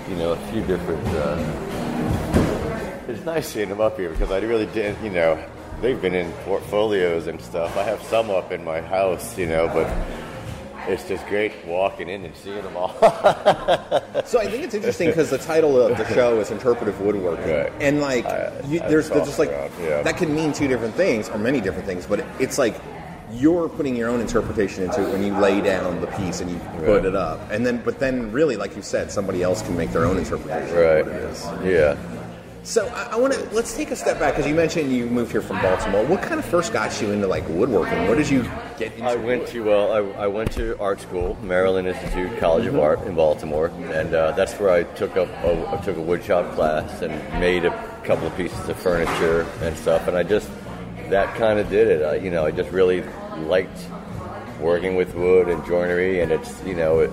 You 0.09 0.17
know, 0.17 0.33
a 0.33 0.37
few 0.51 0.63
different. 0.63 1.07
Uh, 1.09 1.39
it's 3.09 3.25
nice 3.25 3.49
seeing 3.49 3.69
them 3.69 3.81
up 3.81 3.99
here 3.99 4.09
because 4.11 4.31
I 4.31 4.39
really 4.41 4.67
didn't, 4.67 5.03
you 5.05 5.11
know, 5.11 5.43
they've 5.83 6.01
been 6.01 6.15
in 6.15 6.33
portfolios 6.45 7.27
and 7.27 7.41
stuff. 7.41 7.77
I 7.77 7.83
have 7.83 8.03
some 8.05 8.31
up 8.31 8.53
in 8.53 8.65
my 8.65 8.81
house, 8.81 9.37
you 9.37 9.47
know, 9.47 9.69
but 9.69 9.87
it's 10.89 11.07
just 11.09 11.27
great 11.27 11.53
walking 11.67 12.09
in 12.09 12.25
and 12.25 12.35
seeing 12.37 12.63
them 12.63 12.77
all. 12.77 12.97
So 14.25 14.39
I 14.41 14.47
think 14.47 14.65
it's 14.65 14.75
interesting 14.75 15.09
because 15.09 15.31
the 15.31 15.39
title 15.39 15.81
of 15.81 15.97
the 15.99 16.15
show 16.15 16.39
is 16.41 16.51
interpretive 16.51 17.01
woodworking, 17.01 17.51
Right. 17.51 17.73
and 17.81 18.01
like 18.01 18.25
I- 18.25 18.53
you, 18.67 18.79
there's, 18.81 19.09
just 19.11 19.39
like 19.39 19.51
around, 19.51 19.73
yeah. 19.81 20.03
that 20.03 20.17
can 20.17 20.35
mean 20.35 20.53
two 20.53 20.69
different 20.69 20.95
things 20.95 21.29
or 21.29 21.39
many 21.39 21.61
different 21.61 21.87
things, 21.87 22.07
but 22.07 22.25
it's 22.39 22.57
like 22.57 22.75
you're 23.33 23.69
putting 23.69 23.97
your 23.97 24.09
own 24.09 24.21
interpretation 24.21 24.85
into 24.85 25.07
it 25.07 25.13
when 25.13 25.23
you 25.25 25.37
lay 25.39 25.61
down 25.61 26.01
the 26.01 26.07
piece 26.09 26.41
and 26.41 26.51
you 26.51 26.59
put 26.85 27.05
it 27.05 27.15
up, 27.15 27.41
and 27.51 27.67
then 27.67 27.83
but 27.85 27.99
then 27.99 28.31
really, 28.33 28.57
like 28.57 28.77
you 28.77 28.83
said, 28.83 29.11
somebody 29.11 29.43
else 29.43 29.63
can 29.63 29.77
make 29.77 29.91
their 29.93 30.05
own 30.05 30.17
interpretation 30.19 30.75
right. 30.77 31.01
of 31.01 31.07
what 31.07 31.17
it 31.17 31.23
is. 31.25 31.45
Yeah. 31.65 31.97
So 32.65 32.87
I, 32.89 33.13
I 33.13 33.17
want 33.17 33.33
to 33.33 33.41
let's 33.51 33.77
take 33.77 33.91
a 33.91 33.97
step 33.97 34.21
back 34.21 34.35
because 34.35 34.47
you 34.47 34.55
mentioned 34.55 34.93
you 34.93 35.07
moved 35.07 35.33
here 35.33 35.43
from 35.43 35.61
Baltimore. 35.61 36.05
What 36.05 36.23
kind 36.23 36.39
of 36.39 36.45
first 36.45 36.73
got 36.73 37.01
you 37.03 37.11
into 37.11 37.27
like 37.27 37.49
woodworking? 37.49 38.07
What 38.07 38.19
did 38.19 38.31
you 38.31 38.43
get 38.79 38.93
into? 38.93 39.05
I 39.05 39.17
went 39.17 39.49
to 39.49 39.65
well, 39.65 39.93
I, 39.93 40.23
I 40.23 40.27
went 40.29 40.53
to 40.53 40.79
art 40.79 41.01
school, 41.01 41.37
Maryland 41.43 41.89
Institute 41.89 42.39
College 42.39 42.67
of 42.67 42.79
Art 42.79 43.03
in 43.03 43.17
Baltimore, 43.17 43.67
and 43.67 44.15
uh, 44.15 44.31
that's 44.33 44.53
where 44.55 44.71
I 44.71 44.85
took 44.85 45.17
up 45.17 45.29
a, 45.45 45.69
I 45.71 45.85
took 45.85 45.97
a 45.97 46.01
woodshop 46.01 46.55
class 46.55 47.03
and 47.03 47.13
made 47.41 47.65
a 47.65 47.71
couple 48.05 48.29
of 48.29 48.37
pieces 48.37 48.69
of 48.69 48.77
furniture 48.77 49.43
and 49.61 49.77
stuff. 49.77 50.07
And 50.07 50.17
I 50.17 50.23
just 50.23 50.49
that 51.11 51.35
kind 51.35 51.59
of 51.59 51.69
did 51.69 51.89
it. 51.89 52.05
I, 52.05 52.15
you 52.15 52.31
know, 52.31 52.47
I 52.47 52.53
just 52.53 52.71
really 52.71 53.03
liked 53.39 53.87
working 54.61 54.95
with 54.95 55.17
wood 55.17 55.49
and 55.49 55.65
joinery, 55.67 56.21
and 56.21 56.31
it's 56.31 56.63
you 56.63 56.75
know, 56.75 57.01
it, 57.01 57.11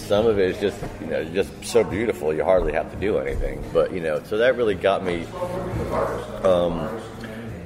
some 0.00 0.26
of 0.26 0.38
it 0.38 0.50
is 0.50 0.60
just 0.60 0.82
you 1.00 1.06
know 1.06 1.24
just 1.24 1.50
so 1.64 1.84
beautiful. 1.84 2.34
You 2.34 2.44
hardly 2.44 2.72
have 2.72 2.90
to 2.90 2.96
do 2.96 3.18
anything, 3.18 3.62
but 3.72 3.92
you 3.92 4.00
know, 4.00 4.22
so 4.24 4.38
that 4.38 4.56
really 4.56 4.74
got 4.74 5.04
me 5.04 5.24
um, 6.44 7.00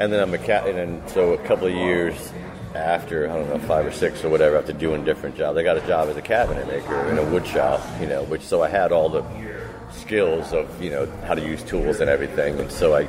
and 0.00 0.12
then 0.12 0.21
I'm 0.21 0.35
a 0.35 0.38
cat, 0.38 0.67
and 0.67 0.76
then 0.76 1.09
so 1.09 1.35
a 1.35 1.38
couple 1.38 1.67
of 1.67 1.75
years 1.75 2.33
after, 2.75 3.31
I 3.31 3.37
don't 3.37 3.49
know, 3.49 3.59
five 3.61 3.87
or 3.87 3.93
six 3.93 4.25
or 4.25 4.29
whatever, 4.29 4.59
after 4.59 4.73
doing 4.73 5.05
different 5.05 5.37
jobs, 5.37 5.57
I 5.57 5.62
got 5.62 5.76
a 5.76 5.87
job 5.87 6.09
as 6.09 6.17
a 6.17 6.23
cabinet 6.23 6.67
maker 6.67 7.07
in 7.07 7.19
a 7.19 7.25
wood 7.25 7.47
shop, 7.47 7.81
you 8.00 8.07
know, 8.07 8.25
which 8.25 8.43
so 8.43 8.62
I 8.62 8.69
had 8.69 8.91
all 8.91 9.09
the 9.09 9.25
skills 9.93 10.53
of 10.53 10.83
you 10.83 10.91
know 10.91 11.07
how 11.25 11.35
to 11.35 11.41
use 11.41 11.62
tools 11.62 12.00
and 12.00 12.11
everything, 12.11 12.59
and 12.59 12.71
so 12.71 12.95
I, 12.95 13.00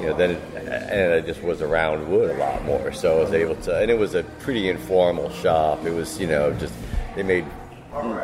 you 0.00 0.08
know, 0.08 0.16
then 0.16 0.32
it, 0.32 0.42
and 0.68 1.14
I 1.14 1.20
just 1.20 1.42
was 1.42 1.62
around 1.62 2.08
wood 2.10 2.30
a 2.30 2.38
lot 2.38 2.64
more, 2.64 2.92
so 2.92 3.18
I 3.18 3.24
was 3.24 3.32
able 3.32 3.56
to, 3.62 3.80
and 3.80 3.90
it 3.90 3.98
was 3.98 4.14
a 4.14 4.22
pretty 4.40 4.68
informal 4.68 5.30
shop. 5.30 5.84
It 5.86 5.92
was 5.92 6.20
you 6.20 6.26
know 6.26 6.52
just 6.52 6.74
they 7.16 7.22
made 7.22 7.46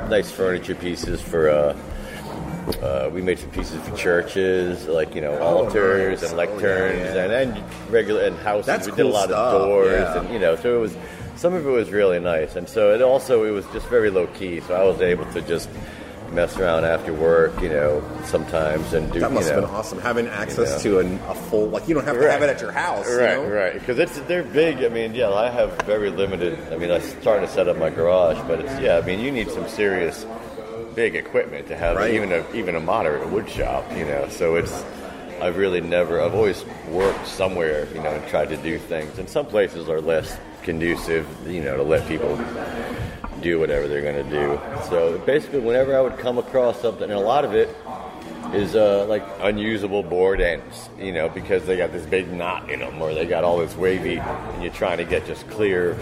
nice 0.08 0.30
furniture 0.30 0.74
pieces 0.74 1.20
for. 1.20 1.48
Uh, 1.50 1.76
uh, 2.82 3.10
we 3.12 3.20
made 3.20 3.38
some 3.38 3.50
pieces 3.50 3.80
for 3.82 3.96
churches, 3.96 4.86
like 4.86 5.14
you 5.14 5.20
know 5.20 5.36
altars 5.40 6.22
nice. 6.22 6.30
and 6.30 6.38
Oh, 6.38 6.42
yeah, 6.42 6.48
lecterns, 6.48 7.14
yeah. 7.14 7.24
and, 7.24 7.56
and 7.58 7.90
regular 7.90 8.22
and 8.22 8.36
houses. 8.38 8.66
That's 8.66 8.86
we 8.86 8.94
did 8.94 9.06
a 9.06 9.08
lot 9.08 9.28
stuff, 9.28 9.54
of 9.54 9.62
doors, 9.62 9.90
yeah. 9.90 10.20
and 10.20 10.32
you 10.32 10.38
know, 10.38 10.56
so 10.56 10.76
it 10.76 10.80
was 10.80 10.96
some 11.36 11.54
of 11.54 11.66
it 11.66 11.70
was 11.70 11.90
really 11.90 12.20
nice, 12.20 12.56
and 12.56 12.68
so 12.68 12.94
it 12.94 13.02
also 13.02 13.44
it 13.44 13.50
was 13.50 13.66
just 13.72 13.88
very 13.88 14.10
low 14.10 14.26
key. 14.28 14.60
So 14.60 14.74
I 14.74 14.84
was 14.84 15.00
able 15.00 15.24
to 15.32 15.40
just 15.42 15.68
mess 16.32 16.56
around 16.58 16.84
after 16.84 17.12
work, 17.12 17.60
you 17.60 17.68
know, 17.68 18.02
sometimes 18.24 18.92
and 18.92 19.12
do. 19.12 19.20
that 19.20 19.32
must 19.32 19.48
you 19.48 19.54
have 19.54 19.64
been 19.64 19.70
awesome 19.74 19.98
having 20.00 20.26
access 20.28 20.84
you 20.84 20.92
to 20.92 20.98
an, 21.00 21.18
a 21.28 21.34
full 21.34 21.68
like 21.68 21.86
you 21.88 21.94
don't 21.94 22.04
have 22.04 22.16
to 22.18 22.30
have 22.30 22.42
it 22.42 22.48
at 22.50 22.60
your 22.60 22.72
house, 22.72 23.08
you 23.08 23.18
Right, 23.18 23.36
know? 23.36 23.48
right. 23.48 23.74
Because 23.74 23.98
it's 23.98 24.18
they're 24.20 24.42
big. 24.44 24.82
I 24.84 24.88
mean, 24.88 25.14
yeah, 25.14 25.30
I 25.30 25.48
have 25.50 25.72
very 25.82 26.10
limited. 26.10 26.58
I 26.72 26.76
mean, 26.76 26.90
I'm 26.90 27.00
starting 27.02 27.46
to 27.46 27.52
set 27.52 27.68
up 27.68 27.76
my 27.78 27.90
garage, 27.90 28.38
but 28.46 28.60
it's 28.60 28.80
yeah. 28.80 28.98
I 28.98 29.00
mean, 29.06 29.20
you 29.20 29.30
need 29.32 29.50
some 29.50 29.68
serious 29.68 30.24
big 30.94 31.14
equipment 31.14 31.66
to 31.68 31.76
have 31.76 31.96
Right. 31.96 32.14
even 32.14 32.32
a 32.32 32.44
even 32.54 32.74
a 32.76 32.80
moderate 32.80 33.28
wood 33.30 33.48
shop. 33.48 33.84
You 33.96 34.04
know, 34.04 34.28
so 34.28 34.56
it's. 34.56 34.84
I've 35.40 35.56
really 35.56 35.80
never. 35.80 36.20
I've 36.20 36.34
always 36.34 36.66
worked 36.90 37.26
somewhere, 37.26 37.88
you 37.94 38.02
know, 38.02 38.10
and 38.10 38.28
tried 38.28 38.50
to 38.50 38.58
do 38.58 38.76
things. 38.78 39.18
And 39.18 39.26
some 39.26 39.46
places 39.46 39.88
are 39.88 39.98
less 39.98 40.36
conducive, 40.62 41.26
you 41.48 41.62
know, 41.64 41.78
to 41.78 41.82
let 41.82 42.06
people 42.06 42.36
do 43.40 43.58
whatever 43.58 43.88
they're 43.88 44.02
going 44.02 44.24
to 44.24 44.30
do. 44.30 44.60
So 44.88 45.18
basically, 45.18 45.60
whenever 45.60 45.96
I 45.96 46.00
would 46.00 46.18
come 46.18 46.38
across 46.38 46.80
something, 46.80 47.04
and 47.04 47.12
a 47.12 47.18
lot 47.20 47.44
of 47.44 47.54
it 47.54 47.74
is 48.54 48.74
uh, 48.74 49.06
like 49.08 49.24
unusable 49.40 50.02
board 50.02 50.40
ends, 50.40 50.88
you 50.98 51.12
know, 51.12 51.28
because 51.28 51.64
they 51.66 51.76
got 51.76 51.92
this 51.92 52.04
big 52.06 52.32
knot 52.32 52.70
in 52.70 52.80
them, 52.80 53.00
or 53.00 53.14
they 53.14 53.26
got 53.26 53.44
all 53.44 53.58
this 53.58 53.76
wavy, 53.76 54.18
and 54.18 54.62
you're 54.62 54.72
trying 54.72 54.98
to 54.98 55.04
get 55.04 55.26
just 55.26 55.48
clear 55.50 55.96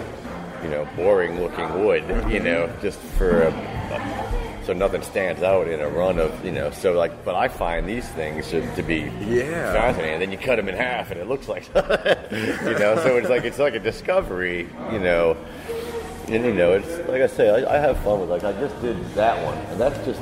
you 0.63 0.69
know, 0.71 0.89
boring 0.97 1.41
looking 1.41 1.85
wood, 1.85 2.03
you 2.29 2.41
know, 2.41 2.69
just 2.83 2.99
for 2.99 3.43
a, 3.45 3.49
a, 3.53 4.63
so 4.67 4.73
nothing 4.73 5.03
stands 5.03 5.41
out 5.41 5.69
in 5.69 5.81
a 5.81 5.89
run 5.89 6.19
of, 6.19 6.45
you 6.45 6.51
know, 6.51 6.69
so 6.73 6.95
like, 6.95 7.25
but 7.25 7.37
I 7.37 7.47
find 7.47 7.89
these 7.89 8.09
things 8.09 8.51
to, 8.51 8.75
to 8.75 8.83
be 8.83 9.09
Yeah. 9.21 9.73
fascinating. 9.73 10.15
And 10.15 10.23
then 10.23 10.33
you 10.33 10.37
cut 10.39 10.57
them 10.57 10.69
in 10.69 10.75
half, 10.75 11.13
and 11.13 11.21
it 11.21 11.29
looks 11.29 11.47
like, 11.49 11.65
you 11.77 12.77
know, 12.77 12.97
so 13.05 13.17
it's 13.19 13.29
like 13.29 13.45
it's 13.45 13.61
like 13.61 13.75
a 13.75 13.79
discovery, 13.79 14.69
you 14.91 14.99
know. 14.99 15.37
And 16.31 16.45
you 16.45 16.53
know, 16.53 16.73
it's 16.73 17.09
like 17.09 17.23
I 17.23 17.27
say, 17.27 17.49
I, 17.65 17.77
I 17.77 17.79
have 17.79 17.99
fun 18.05 18.21
with 18.21 18.31
like 18.31 18.45
I 18.45 18.53
just 18.61 18.81
did 18.83 19.03
that 19.15 19.43
one, 19.45 19.57
and 19.57 19.81
that's 19.81 19.99
just 20.05 20.21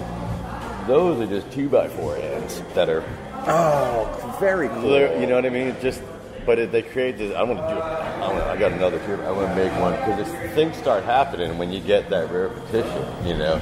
those 0.87 1.21
are 1.21 1.27
just 1.27 1.51
two 1.51 1.69
by 1.69 1.89
four 1.89 2.15
hands 2.17 2.63
that 2.75 2.89
are 2.89 3.03
Oh, 3.49 4.37
very 4.41 4.69
cool. 4.69 4.99
You 5.21 5.27
know 5.27 5.37
what 5.37 5.47
I 5.47 5.51
mean? 5.51 5.77
Just, 5.81 6.03
but 6.45 6.59
it, 6.59 6.73
they 6.73 6.83
create 6.83 7.17
this. 7.17 7.33
I 7.37 7.45
want 7.45 7.61
to 7.61 7.69
do. 7.69 7.77
it. 7.77 7.81
I, 7.81 8.29
wanna, 8.29 8.45
I 8.45 8.57
got 8.57 8.73
another 8.73 8.99
too. 9.07 9.23
I 9.23 9.31
want 9.31 9.49
to 9.51 9.55
make 9.57 9.73
one 9.81 9.93
because 9.93 10.29
things 10.55 10.77
start 10.77 11.05
happening 11.05 11.57
when 11.57 11.71
you 11.73 11.79
get 11.81 12.11
that 12.11 12.31
repetition. 12.31 13.05
You 13.25 13.37
know, 13.37 13.55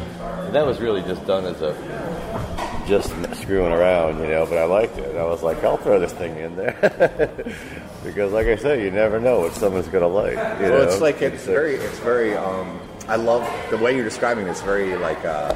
and 0.47 0.55
that 0.55 0.65
was 0.67 0.81
really 0.81 1.03
just 1.03 1.27
done 1.27 1.45
as 1.45 1.61
a 1.61 1.75
just 2.87 3.09
screwing 3.41 3.73
around. 3.73 4.21
You 4.21 4.29
know, 4.29 4.47
but 4.47 4.59
I 4.59 4.64
liked 4.64 4.99
it. 4.99 5.17
I 5.17 5.25
was 5.25 5.43
like, 5.43 5.62
I'll 5.64 5.76
throw 5.76 5.99
this 6.00 6.12
thing 6.12 6.37
in 6.37 6.57
there 6.57 6.76
because, 8.05 8.33
like 8.33 8.47
I 8.47 8.57
said, 8.57 8.81
you 8.81 8.91
never 8.91 9.19
know 9.21 9.41
what 9.41 9.55
someone's 9.55 9.88
gonna 9.88 10.09
like. 10.09 10.33
You 10.35 10.38
Well, 10.38 10.59
know? 10.71 10.83
it's 10.83 11.00
like 11.00 11.23
it's 11.23 11.45
very, 11.45 11.75
it's 11.76 11.99
very. 12.00 12.35
Um, 12.37 12.81
I 13.09 13.17
love 13.17 13.47
the 13.71 13.76
way 13.79 13.95
you're 13.95 14.05
describing. 14.05 14.47
it. 14.47 14.50
It's 14.50 14.62
very 14.62 14.97
like 14.97 15.23
uh, 15.25 15.55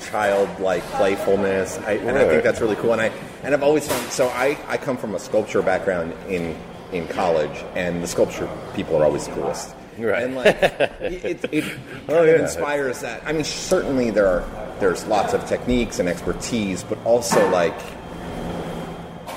childlike 0.00 0.82
playfulness, 0.84 1.78
I, 1.86 1.92
and 1.92 2.16
I 2.18 2.26
think 2.26 2.42
that's 2.42 2.60
really 2.60 2.76
cool. 2.76 2.92
And 2.92 3.00
I 3.00 3.12
and 3.42 3.54
I've 3.54 3.62
always 3.62 3.86
found. 3.86 4.10
So 4.10 4.28
I 4.28 4.58
I 4.68 4.76
come 4.76 4.96
from 4.96 5.14
a 5.14 5.18
sculpture 5.18 5.62
background 5.62 6.14
in 6.28 6.56
in 6.92 7.06
college, 7.08 7.64
and 7.74 8.02
the 8.02 8.06
sculpture 8.08 8.48
people 8.74 8.96
are 8.96 9.04
always 9.04 9.26
the 9.26 9.32
coolest. 9.34 9.74
Right. 10.10 10.22
And 10.24 10.34
like 10.34 10.46
it, 10.46 11.24
it, 11.24 11.44
it 11.52 11.64
kind 11.64 11.80
Oh, 12.08 12.24
of 12.24 12.40
inspires 12.40 13.00
that. 13.00 13.22
I 13.26 13.32
mean, 13.32 13.44
certainly 13.44 14.10
there 14.10 14.26
are 14.26 14.44
there's 14.80 15.04
lots 15.06 15.34
of 15.34 15.44
techniques 15.46 15.98
and 15.98 16.08
expertise, 16.08 16.82
but 16.84 16.98
also 17.04 17.48
like. 17.50 17.74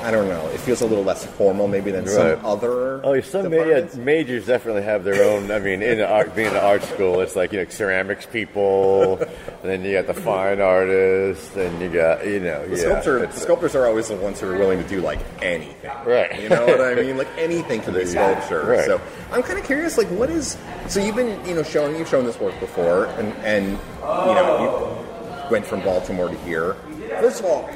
I 0.04 0.12
don't 0.12 0.28
know. 0.28 0.46
It 0.50 0.60
feels 0.60 0.82
a 0.82 0.86
little 0.86 1.04
less 1.04 1.26
formal, 1.26 1.68
maybe 1.68 1.90
than 1.92 2.04
Right. 2.06 2.14
some 2.38 2.46
other. 2.46 3.00
Oh, 3.06 3.20
some 3.22 3.50
ma- 3.50 3.64
yeah, 3.64 3.86
majors 3.96 4.46
definitely 4.46 4.82
have 4.84 5.04
their 5.06 5.24
own. 5.24 5.50
I 5.50 5.60
mean, 5.60 5.82
in 5.82 6.02
art, 6.02 6.36
being 6.36 6.50
an 6.50 6.58
art 6.58 6.84
school, 6.84 7.22
it's 7.22 7.36
like 7.36 7.54
you 7.54 7.60
know 7.60 7.70
ceramics 7.70 8.26
people, 8.26 9.18
and 9.18 9.64
then 9.64 9.84
you 9.86 9.94
got 9.94 10.08
the 10.14 10.14
fine 10.22 10.60
artists, 10.62 11.56
and 11.56 11.82
you 11.82 11.90
got 11.90 12.26
you 12.28 12.40
know 12.42 12.68
The 12.68 12.76
yeah, 12.76 12.82
sculptor, 12.84 13.26
the 13.26 13.32
sculptors 13.32 13.76
are 13.76 13.86
always 13.88 14.10
the 14.10 14.16
ones 14.18 14.40
who 14.42 14.52
are 14.52 14.58
willing 14.58 14.84
to 14.84 14.88
do 14.90 15.00
like 15.02 15.20
anything. 15.42 15.90
Right. 16.06 16.42
You 16.42 16.50
know 16.50 16.66
what 16.66 16.82
I 16.82 16.96
mean? 17.02 17.18
Like 17.18 17.30
anything 17.38 17.82
can 17.82 17.94
be 17.94 18.04
There 18.04 18.08
you 18.10 18.14
go. 18.14 18.34
sculpture. 18.42 18.66
Right. 18.66 18.86
So 18.86 19.00
I'm 19.32 19.42
kind 19.44 19.58
of 19.58 19.66
curious, 19.66 19.98
like, 19.98 20.08
what 20.10 20.30
is? 20.30 20.58
So 20.90 21.00
you've 21.00 21.16
been, 21.16 21.44
you 21.48 21.56
know, 21.56 21.64
showing 21.64 21.96
you've 21.96 22.10
shown 22.10 22.26
this 22.26 22.40
work 22.40 22.60
before, 22.60 23.06
and 23.18 23.32
and 23.44 23.68
you 23.72 24.34
know, 24.36 25.00
you 25.46 25.50
went 25.50 25.66
from 25.66 25.80
Baltimore 25.82 26.28
to 26.28 26.36
here. 26.40 26.76
First 27.22 27.40
of 27.42 27.46
all, 27.46 27.70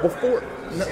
before 0.00 0.42
no, 0.76 0.86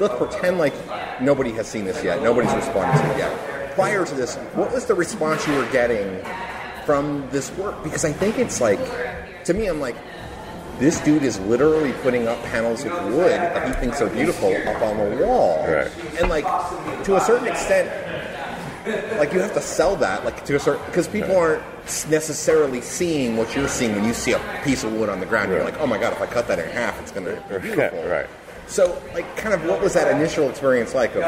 let's 0.00 0.14
pretend 0.16 0.58
like 0.58 0.74
nobody 1.20 1.52
has 1.52 1.66
seen 1.66 1.84
this 1.84 2.02
yet. 2.02 2.22
Nobody's 2.22 2.52
responded 2.54 3.00
to 3.02 3.14
it 3.14 3.18
yet. 3.18 3.74
Prior 3.74 4.04
to 4.04 4.14
this, 4.14 4.36
what 4.54 4.72
was 4.72 4.86
the 4.86 4.94
response 4.94 5.46
you 5.46 5.54
were 5.54 5.68
getting 5.70 6.24
from 6.84 7.28
this 7.30 7.50
work? 7.52 7.82
Because 7.82 8.04
I 8.04 8.12
think 8.12 8.38
it's 8.38 8.60
like, 8.60 8.80
to 9.44 9.54
me, 9.54 9.66
I'm 9.66 9.80
like, 9.80 9.96
this 10.78 11.00
dude 11.00 11.22
is 11.22 11.38
literally 11.40 11.92
putting 12.02 12.28
up 12.28 12.42
panels 12.44 12.84
of 12.84 12.92
wood 13.14 13.30
that 13.30 13.66
he 13.66 13.72
thinks 13.80 14.00
are 14.00 14.08
beautiful 14.08 14.54
up 14.68 14.82
on 14.82 14.96
the 14.98 15.24
wall. 15.24 15.66
Right. 15.66 15.90
And 16.20 16.28
like, 16.28 16.44
to 17.04 17.16
a 17.16 17.20
certain 17.20 17.48
extent, 17.48 17.88
like 19.18 19.32
you 19.32 19.40
have 19.40 19.54
to 19.54 19.60
sell 19.60 19.96
that, 19.96 20.24
like 20.24 20.44
to 20.44 20.56
a 20.56 20.60
certain, 20.60 20.84
because 20.86 21.08
people 21.08 21.36
aren't 21.36 21.62
necessarily 22.08 22.80
seeing 22.80 23.36
what 23.36 23.54
you're 23.54 23.68
seeing 23.68 23.94
when 23.94 24.04
you 24.04 24.14
see 24.14 24.32
a 24.32 24.60
piece 24.64 24.84
of 24.84 24.92
wood 24.92 25.08
on 25.08 25.20
the 25.20 25.26
ground. 25.26 25.50
You're 25.50 25.64
like, 25.64 25.78
oh 25.80 25.86
my 25.86 25.98
god, 25.98 26.12
if 26.12 26.20
I 26.20 26.26
cut 26.26 26.46
that 26.48 26.58
in 26.58 26.68
half, 26.70 27.00
it's 27.00 27.10
gonna 27.10 27.42
be 27.50 27.58
beautiful. 27.58 28.02
right. 28.04 28.26
So, 28.66 29.00
like, 29.14 29.36
kind 29.36 29.54
of, 29.54 29.64
what 29.64 29.80
was 29.80 29.94
that 29.94 30.14
initial 30.14 30.50
experience 30.50 30.94
like 30.94 31.14
of 31.14 31.22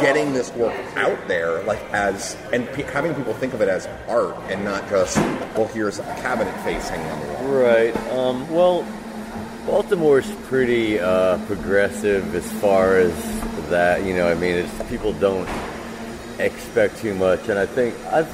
getting 0.00 0.32
this 0.32 0.52
work 0.52 0.74
out 0.96 1.18
there, 1.26 1.62
like 1.64 1.80
as 1.92 2.36
and 2.52 2.66
having 2.68 3.14
people 3.14 3.34
think 3.34 3.52
of 3.52 3.60
it 3.60 3.68
as 3.68 3.88
art 4.08 4.36
and 4.48 4.64
not 4.64 4.88
just, 4.88 5.16
well, 5.56 5.66
here's 5.68 5.98
a 5.98 6.04
cabinet 6.22 6.54
face 6.62 6.88
hanging 6.88 7.10
on 7.10 7.20
the 7.20 7.32
wall. 7.32 7.44
Right. 7.48 7.96
Um, 8.12 8.48
well, 8.48 8.86
Baltimore's 9.66 10.30
pretty 10.46 10.98
uh, 11.00 11.44
progressive 11.46 12.34
as 12.34 12.50
far 12.60 12.96
as 12.96 13.12
that. 13.68 14.04
You 14.04 14.14
know, 14.14 14.28
I 14.28 14.34
mean, 14.34 14.54
it's, 14.54 14.88
people 14.88 15.12
don't 15.14 15.48
expect 16.38 16.98
too 16.98 17.14
much, 17.14 17.48
and 17.48 17.58
I 17.58 17.66
think 17.66 17.94
I've 18.06 18.30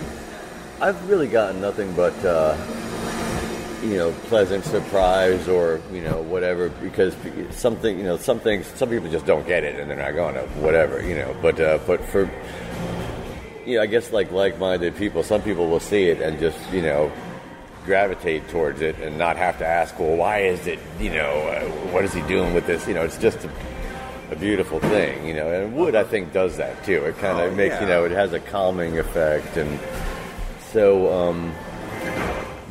I've 0.80 1.08
really 1.08 1.28
gotten 1.28 1.60
nothing 1.60 1.92
but 1.94 2.14
uh, 2.24 2.56
you 3.84 3.96
know 3.96 4.12
pleasant 4.28 4.64
surprise 4.64 5.46
or 5.46 5.80
you 5.92 6.00
know 6.02 6.22
whatever 6.22 6.70
because 6.70 7.14
something 7.50 7.98
you 7.98 8.04
know 8.04 8.16
some 8.16 8.40
things 8.40 8.66
some 8.74 8.88
people 8.88 9.10
just 9.10 9.26
don't 9.26 9.46
get 9.46 9.62
it 9.62 9.78
and 9.78 9.90
they're 9.90 9.96
not 9.98 10.14
going 10.14 10.34
to 10.34 10.42
whatever 10.60 11.02
you 11.06 11.14
know. 11.14 11.36
But 11.42 11.60
uh, 11.60 11.78
but 11.86 12.00
for 12.04 12.30
you 13.66 13.76
know, 13.76 13.82
I 13.82 13.86
guess 13.86 14.12
like 14.12 14.30
like-minded 14.30 14.96
people, 14.96 15.22
some 15.22 15.40
people 15.42 15.68
will 15.68 15.80
see 15.80 16.04
it 16.04 16.20
and 16.20 16.38
just 16.38 16.58
you 16.72 16.82
know 16.82 17.12
gravitate 17.84 18.48
towards 18.48 18.80
it 18.80 18.98
and 19.00 19.18
not 19.18 19.36
have 19.36 19.58
to 19.58 19.66
ask, 19.66 19.98
well, 19.98 20.16
why 20.16 20.38
is 20.40 20.66
it? 20.66 20.78
You 20.98 21.10
know, 21.10 21.30
uh, 21.48 21.60
what 21.92 22.02
is 22.04 22.14
he 22.14 22.22
doing 22.22 22.54
with 22.54 22.66
this? 22.66 22.86
You 22.88 22.94
know, 22.94 23.02
it's 23.04 23.18
just 23.18 23.44
a, 23.44 23.50
a 24.30 24.36
beautiful 24.36 24.80
thing. 24.80 25.26
You 25.26 25.34
know, 25.34 25.52
and 25.52 25.74
wood 25.76 25.94
I 25.94 26.04
think 26.04 26.32
does 26.32 26.56
that 26.56 26.82
too. 26.84 27.04
It 27.04 27.18
kind 27.18 27.38
of 27.40 27.52
Oh, 27.52 27.56
makes 27.56 27.78
you 27.80 27.86
know 27.86 28.04
it 28.04 28.12
has 28.12 28.32
a 28.32 28.40
calming 28.40 28.98
effect, 28.98 29.56
and 29.58 29.78
so 30.72 31.12
um, 31.12 31.54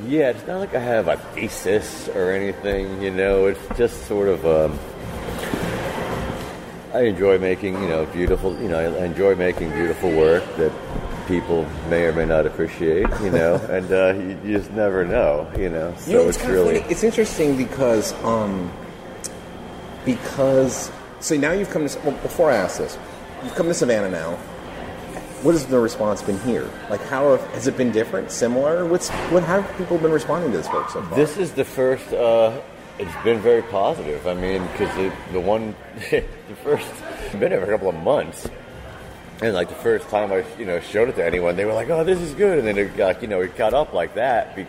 yeah, 0.07 0.29
it's 0.29 0.45
not 0.47 0.59
like 0.59 0.75
I 0.75 0.79
have 0.79 1.07
a 1.07 1.17
thesis 1.17 2.09
or 2.09 2.31
anything. 2.31 3.01
You 3.01 3.11
know, 3.11 3.47
it's 3.47 3.77
just 3.77 4.05
sort 4.07 4.27
of. 4.27 4.45
Um, 4.45 4.79
I 6.93 7.05
enjoy 7.05 7.39
making, 7.39 7.81
you 7.81 7.89
know, 7.89 8.05
beautiful, 8.05 8.55
you 8.61 8.67
know, 8.67 8.77
I 8.77 9.05
enjoy 9.05 9.33
making 9.33 9.71
beautiful 9.71 10.11
work 10.11 10.43
that 10.57 10.71
people 11.27 11.65
may 11.89 12.05
or 12.05 12.13
may 12.13 12.25
not 12.25 12.45
appreciate, 12.45 13.07
you 13.23 13.31
know, 13.31 13.55
and 13.71 13.91
uh, 13.91 14.13
you, 14.13 14.39
you 14.43 14.57
just 14.59 14.69
never 14.73 15.03
know, 15.03 15.51
you 15.57 15.69
know. 15.69 15.95
So 15.97 16.11
You 16.11 16.17
know, 16.17 16.29
it's, 16.29 16.37
it's 16.37 16.47
really 16.47 16.79
it's 16.81 17.03
interesting 17.03 17.57
because, 17.57 18.13
um, 18.23 18.71
because 20.05 20.91
so 21.19 21.37
now 21.37 21.53
you've 21.53 21.69
come 21.69 21.87
to. 21.87 21.99
Well, 21.99 22.17
before 22.17 22.51
I 22.51 22.57
ask 22.57 22.77
this, 22.77 22.97
you've 23.43 23.55
come 23.55 23.67
to 23.67 23.73
Savannah 23.73 24.09
now. 24.09 24.37
What 25.43 25.55
has 25.55 25.65
the 25.65 25.77
response 25.77 26.21
been 26.21 26.39
here? 26.39 26.69
Like, 26.89 27.01
how 27.07 27.31
have, 27.31 27.41
has 27.53 27.67
it 27.67 27.75
been 27.75 27.91
different, 27.91 28.31
similar? 28.31 28.85
What's 28.85 29.09
what? 29.29 29.43
How 29.43 29.61
have 29.61 29.77
people 29.77 29.97
been 29.97 30.13
responding 30.13 30.51
to 30.51 30.57
this 30.57 30.69
work 30.69 30.89
so 30.89 31.01
far? 31.01 31.17
This 31.17 31.35
is 31.35 31.51
the 31.51 31.65
first. 31.65 32.13
Uh, 32.13 32.61
it's 32.97 33.23
been 33.25 33.41
very 33.41 33.61
positive. 33.63 34.25
I 34.25 34.35
mean, 34.35 34.65
because 34.67 34.95
the, 34.95 35.11
the 35.33 35.41
one, 35.41 35.75
the 36.11 36.23
first, 36.63 36.89
I've 37.33 37.39
been 37.41 37.51
for 37.51 37.63
a 37.63 37.67
couple 37.67 37.89
of 37.89 37.95
months, 37.95 38.47
and 39.41 39.53
like 39.53 39.67
the 39.67 39.75
first 39.75 40.07
time 40.07 40.31
I, 40.31 40.45
you 40.57 40.65
know, 40.65 40.79
showed 40.79 41.09
it 41.09 41.17
to 41.17 41.25
anyone, 41.25 41.57
they 41.57 41.65
were 41.65 41.73
like, 41.73 41.89
"Oh, 41.89 42.05
this 42.05 42.21
is 42.21 42.33
good," 42.35 42.59
and 42.59 42.65
then 42.65 42.77
it 42.77 42.95
got, 42.95 43.21
you 43.21 43.27
know, 43.27 43.41
it 43.41 43.57
got 43.57 43.73
up 43.73 43.91
like 43.91 44.15
that, 44.15 44.55
be, 44.55 44.65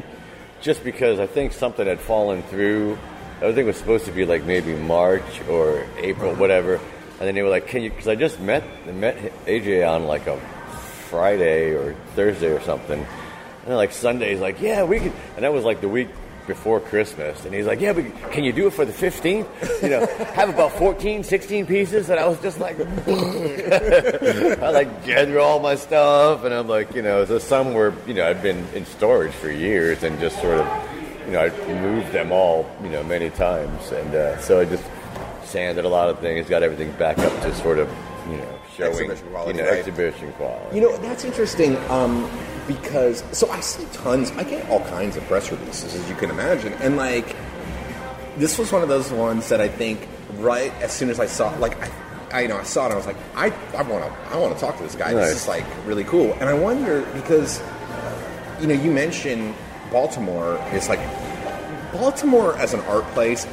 just 0.61 0.83
because 0.83 1.21
I 1.21 1.29
think 1.29 1.53
something 1.53 1.87
had 1.87 2.01
fallen 2.01 2.43
through. 2.43 2.99
I 3.37 3.53
think 3.53 3.59
it 3.59 3.65
was 3.67 3.77
supposed 3.77 4.07
to 4.07 4.13
be 4.13 4.25
like 4.25 4.43
maybe 4.43 4.75
March 4.75 5.41
or 5.49 5.87
April, 5.99 6.35
whatever, 6.35 6.77
and 6.77 7.21
then 7.21 7.37
they 7.37 7.43
were 7.43 7.49
like, 7.49 7.69
"Can 7.69 7.83
you?" 7.83 7.91
Because 7.91 8.09
I 8.09 8.17
just 8.17 8.41
met 8.41 8.65
met 8.93 9.17
AJ 9.47 9.89
on 9.89 10.07
like 10.09 10.27
a 10.27 10.41
Friday 11.15 11.75
or 11.75 11.95
Thursday 12.17 12.51
or 12.51 12.61
something. 12.61 12.99
And 12.99 13.67
then 13.67 13.77
like 13.77 13.93
Sunday's 13.93 14.41
like, 14.41 14.61
yeah, 14.61 14.83
we 14.83 14.99
could. 14.99 15.13
And 15.37 15.45
that 15.45 15.53
was 15.53 15.65
like 15.65 15.81
the 15.81 15.89
week 15.89 16.09
before 16.49 16.81
Christmas. 16.81 17.45
And 17.45 17.55
he's 17.55 17.67
like, 17.67 17.81
yeah, 17.81 17.93
but 17.93 18.05
can 18.33 18.43
you 18.43 18.53
do 18.53 18.67
it 18.67 18.73
for 18.73 18.85
the 18.85 18.93
15th? 18.93 19.83
You 19.83 19.91
know, 19.91 20.07
have 20.35 20.49
about 20.49 20.73
14, 20.73 21.23
16 21.23 21.67
pieces. 21.67 22.11
And 22.11 22.19
I 22.19 22.27
was 22.27 22.41
just 22.41 22.59
like, 22.59 22.79
I 23.09 24.71
like 24.71 25.07
gather 25.07 25.39
all 25.39 25.61
my 25.61 25.77
stuff. 25.77 26.45
And 26.45 26.53
I'm 26.53 26.69
like, 26.69 26.95
you 26.95 27.03
know, 27.03 27.25
so 27.25 27.39
some 27.39 27.75
were, 27.75 27.95
you 28.07 28.15
know, 28.15 28.29
I'd 28.29 28.43
been 28.43 28.67
in 28.75 28.85
storage 28.85 29.33
for 29.33 29.51
years 29.51 30.03
and 30.03 30.19
just 30.19 30.41
sort 30.41 30.59
of, 30.59 30.67
you 31.27 31.33
know, 31.33 31.41
I 31.41 31.51
moved 31.81 32.13
them 32.13 32.33
all, 32.33 32.69
you 32.83 32.91
know, 32.91 33.05
many 33.05 33.31
times. 33.31 33.93
And 33.93 34.15
uh, 34.15 34.39
so 34.41 34.61
I 34.61 34.65
just 34.65 34.85
sanded 35.45 35.85
a 35.85 35.89
lot 35.89 36.11
of 36.11 36.19
things, 36.19 36.49
got 36.49 36.65
everything 36.65 36.91
back 36.93 37.19
up 37.19 37.33
to 37.43 37.55
sort 37.55 37.79
of, 37.79 37.89
you 38.29 38.37
know, 38.37 38.59
showing, 38.77 39.11
Exhibition 39.11 39.29
quality, 39.31 39.59
you 39.59 39.65
know, 39.65 39.71
right. 39.71 39.79
exhibition 39.79 40.33
quality. 40.33 40.77
You 40.77 40.83
know, 40.83 40.97
that's 40.99 41.25
interesting 41.25 41.77
um, 41.91 42.31
because 42.67 43.25
so 43.33 43.51
I 43.51 43.61
see 43.61 43.87
tons. 43.93 44.31
I 44.33 44.45
get 44.45 44.69
all 44.71 44.81
kinds 44.87 45.17
of 45.17 45.25
press 45.25 45.51
releases, 45.51 45.95
as 45.95 46.09
you 46.09 46.15
can 46.17 46.31
imagine, 46.31 46.73
and 46.75 46.97
like 46.97 47.37
this 48.37 48.59
was 48.59 48.73
one 48.73 48.83
of 48.83 48.89
those 48.89 49.13
ones 49.13 49.49
that 49.49 49.61
I 49.61 49.69
think 49.69 50.09
right 50.39 50.73
as 50.83 50.93
soon 50.93 51.11
as 51.11 51.21
I 51.21 51.27
saw, 51.27 51.51
like 51.59 51.81
I, 51.81 51.91
I 52.33 52.41
you 52.43 52.49
know, 52.49 52.59
I 52.59 52.65
saw 52.65 52.87
it, 52.87 52.93
I 52.93 52.97
was 52.97 53.07
like, 53.07 53.17
I, 53.37 53.53
I 53.77 53.83
want 53.83 54.05
to, 54.05 54.11
I 54.31 54.37
want 54.39 54.55
to 54.55 54.61
talk 54.61 54.77
to 54.79 54.83
this 54.83 54.95
guy. 54.95 55.13
Nice. 55.13 55.29
This 55.29 55.43
is 55.43 55.49
like 55.49 55.65
really 55.87 56.05
cool, 56.05 56.33
and 56.35 56.49
I 56.49 56.55
wonder 56.55 57.03
because 57.13 57.63
you 58.61 58.67
know, 58.67 58.75
you 58.75 58.91
mentioned 58.91 59.55
Baltimore 59.91 60.57
is 60.73 60.89
like 60.89 61.01
Baltimore 61.93 62.57
as 62.59 62.75
an 62.75 62.81
art 62.81 63.05
place. 63.13 63.47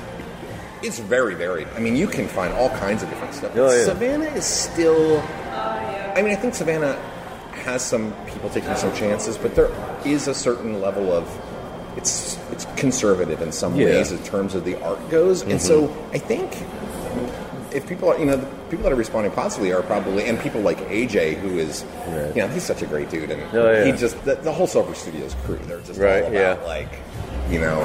It's 0.84 1.00
very 1.00 1.36
varied. 1.36 1.68
I 1.76 1.80
mean, 1.80 1.96
you 1.96 2.08
can 2.08 2.28
find 2.28 2.54
all 2.54 2.70
kinds 2.70 3.04
of 3.04 3.10
different 3.10 3.34
stuff. 3.34 3.52
Oh, 3.56 3.70
yeah. 3.72 3.86
Savannah 3.86 4.26
is 4.26 4.46
still. 4.46 5.20
I 5.22 6.22
mean, 6.22 6.32
I 6.32 6.36
think 6.36 6.56
Savannah 6.56 6.94
has 7.64 7.82
some 7.84 8.14
people 8.26 8.50
taking 8.50 8.76
some 8.76 8.94
chances, 8.96 9.38
but 9.38 9.56
there 9.56 9.70
is 10.06 10.28
a 10.28 10.34
certain 10.34 10.82
level 10.82 11.12
of 11.14 11.28
it's 11.98 12.38
it's 12.52 12.66
conservative 12.78 13.42
in 13.42 13.52
some 13.52 13.76
Yeah. 13.76 13.86
ways 13.88 14.12
in 14.12 14.18
terms 14.24 14.56
of 14.56 14.66
the 14.66 14.82
art 14.84 15.10
goes, 15.10 15.42
and 15.44 15.62
so 15.62 15.88
mm-hmm. 15.88 16.16
I 16.16 16.18
think 16.18 16.52
if 17.76 17.88
people 17.88 18.10
are, 18.10 18.18
you 18.18 18.26
know, 18.26 18.36
the 18.36 18.46
people 18.70 18.84
that 18.84 18.92
are 18.92 18.96
responding 18.98 19.32
positively 19.32 19.72
are 19.72 19.82
probably, 19.84 20.26
and 20.26 20.38
people 20.40 20.60
like 20.62 20.80
AJ, 20.90 21.36
who 21.36 21.58
is, 21.60 21.86
Right. 22.08 22.36
you 22.36 22.42
know, 22.42 22.48
he's 22.50 22.64
such 22.64 22.82
a 22.82 22.86
great 22.86 23.10
dude, 23.10 23.30
and 23.32 23.42
Oh, 23.56 23.72
yeah. 23.72 23.86
he 23.86 23.92
just 23.94 24.22
the, 24.26 24.36
the 24.36 24.52
whole 24.52 24.68
Silver 24.68 24.94
Studios 24.96 25.36
crew, 25.46 25.60
they're 25.68 25.80
just 25.82 26.00
Right, 26.00 26.24
all 26.24 26.30
about 26.32 26.60
yeah. 26.60 26.66
like, 26.66 26.90
you 27.50 27.60
know, 27.60 27.80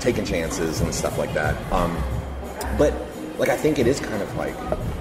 taking 0.00 0.24
chances 0.24 0.80
and 0.80 0.94
stuff 0.94 1.18
like 1.18 1.32
that. 1.34 1.56
Um, 1.72 1.96
but 2.76 2.94
like, 3.38 3.48
I 3.48 3.56
think 3.56 3.78
it 3.78 3.86
is 3.86 4.00
kind 4.00 4.22
of 4.22 4.36
like, 4.36 4.54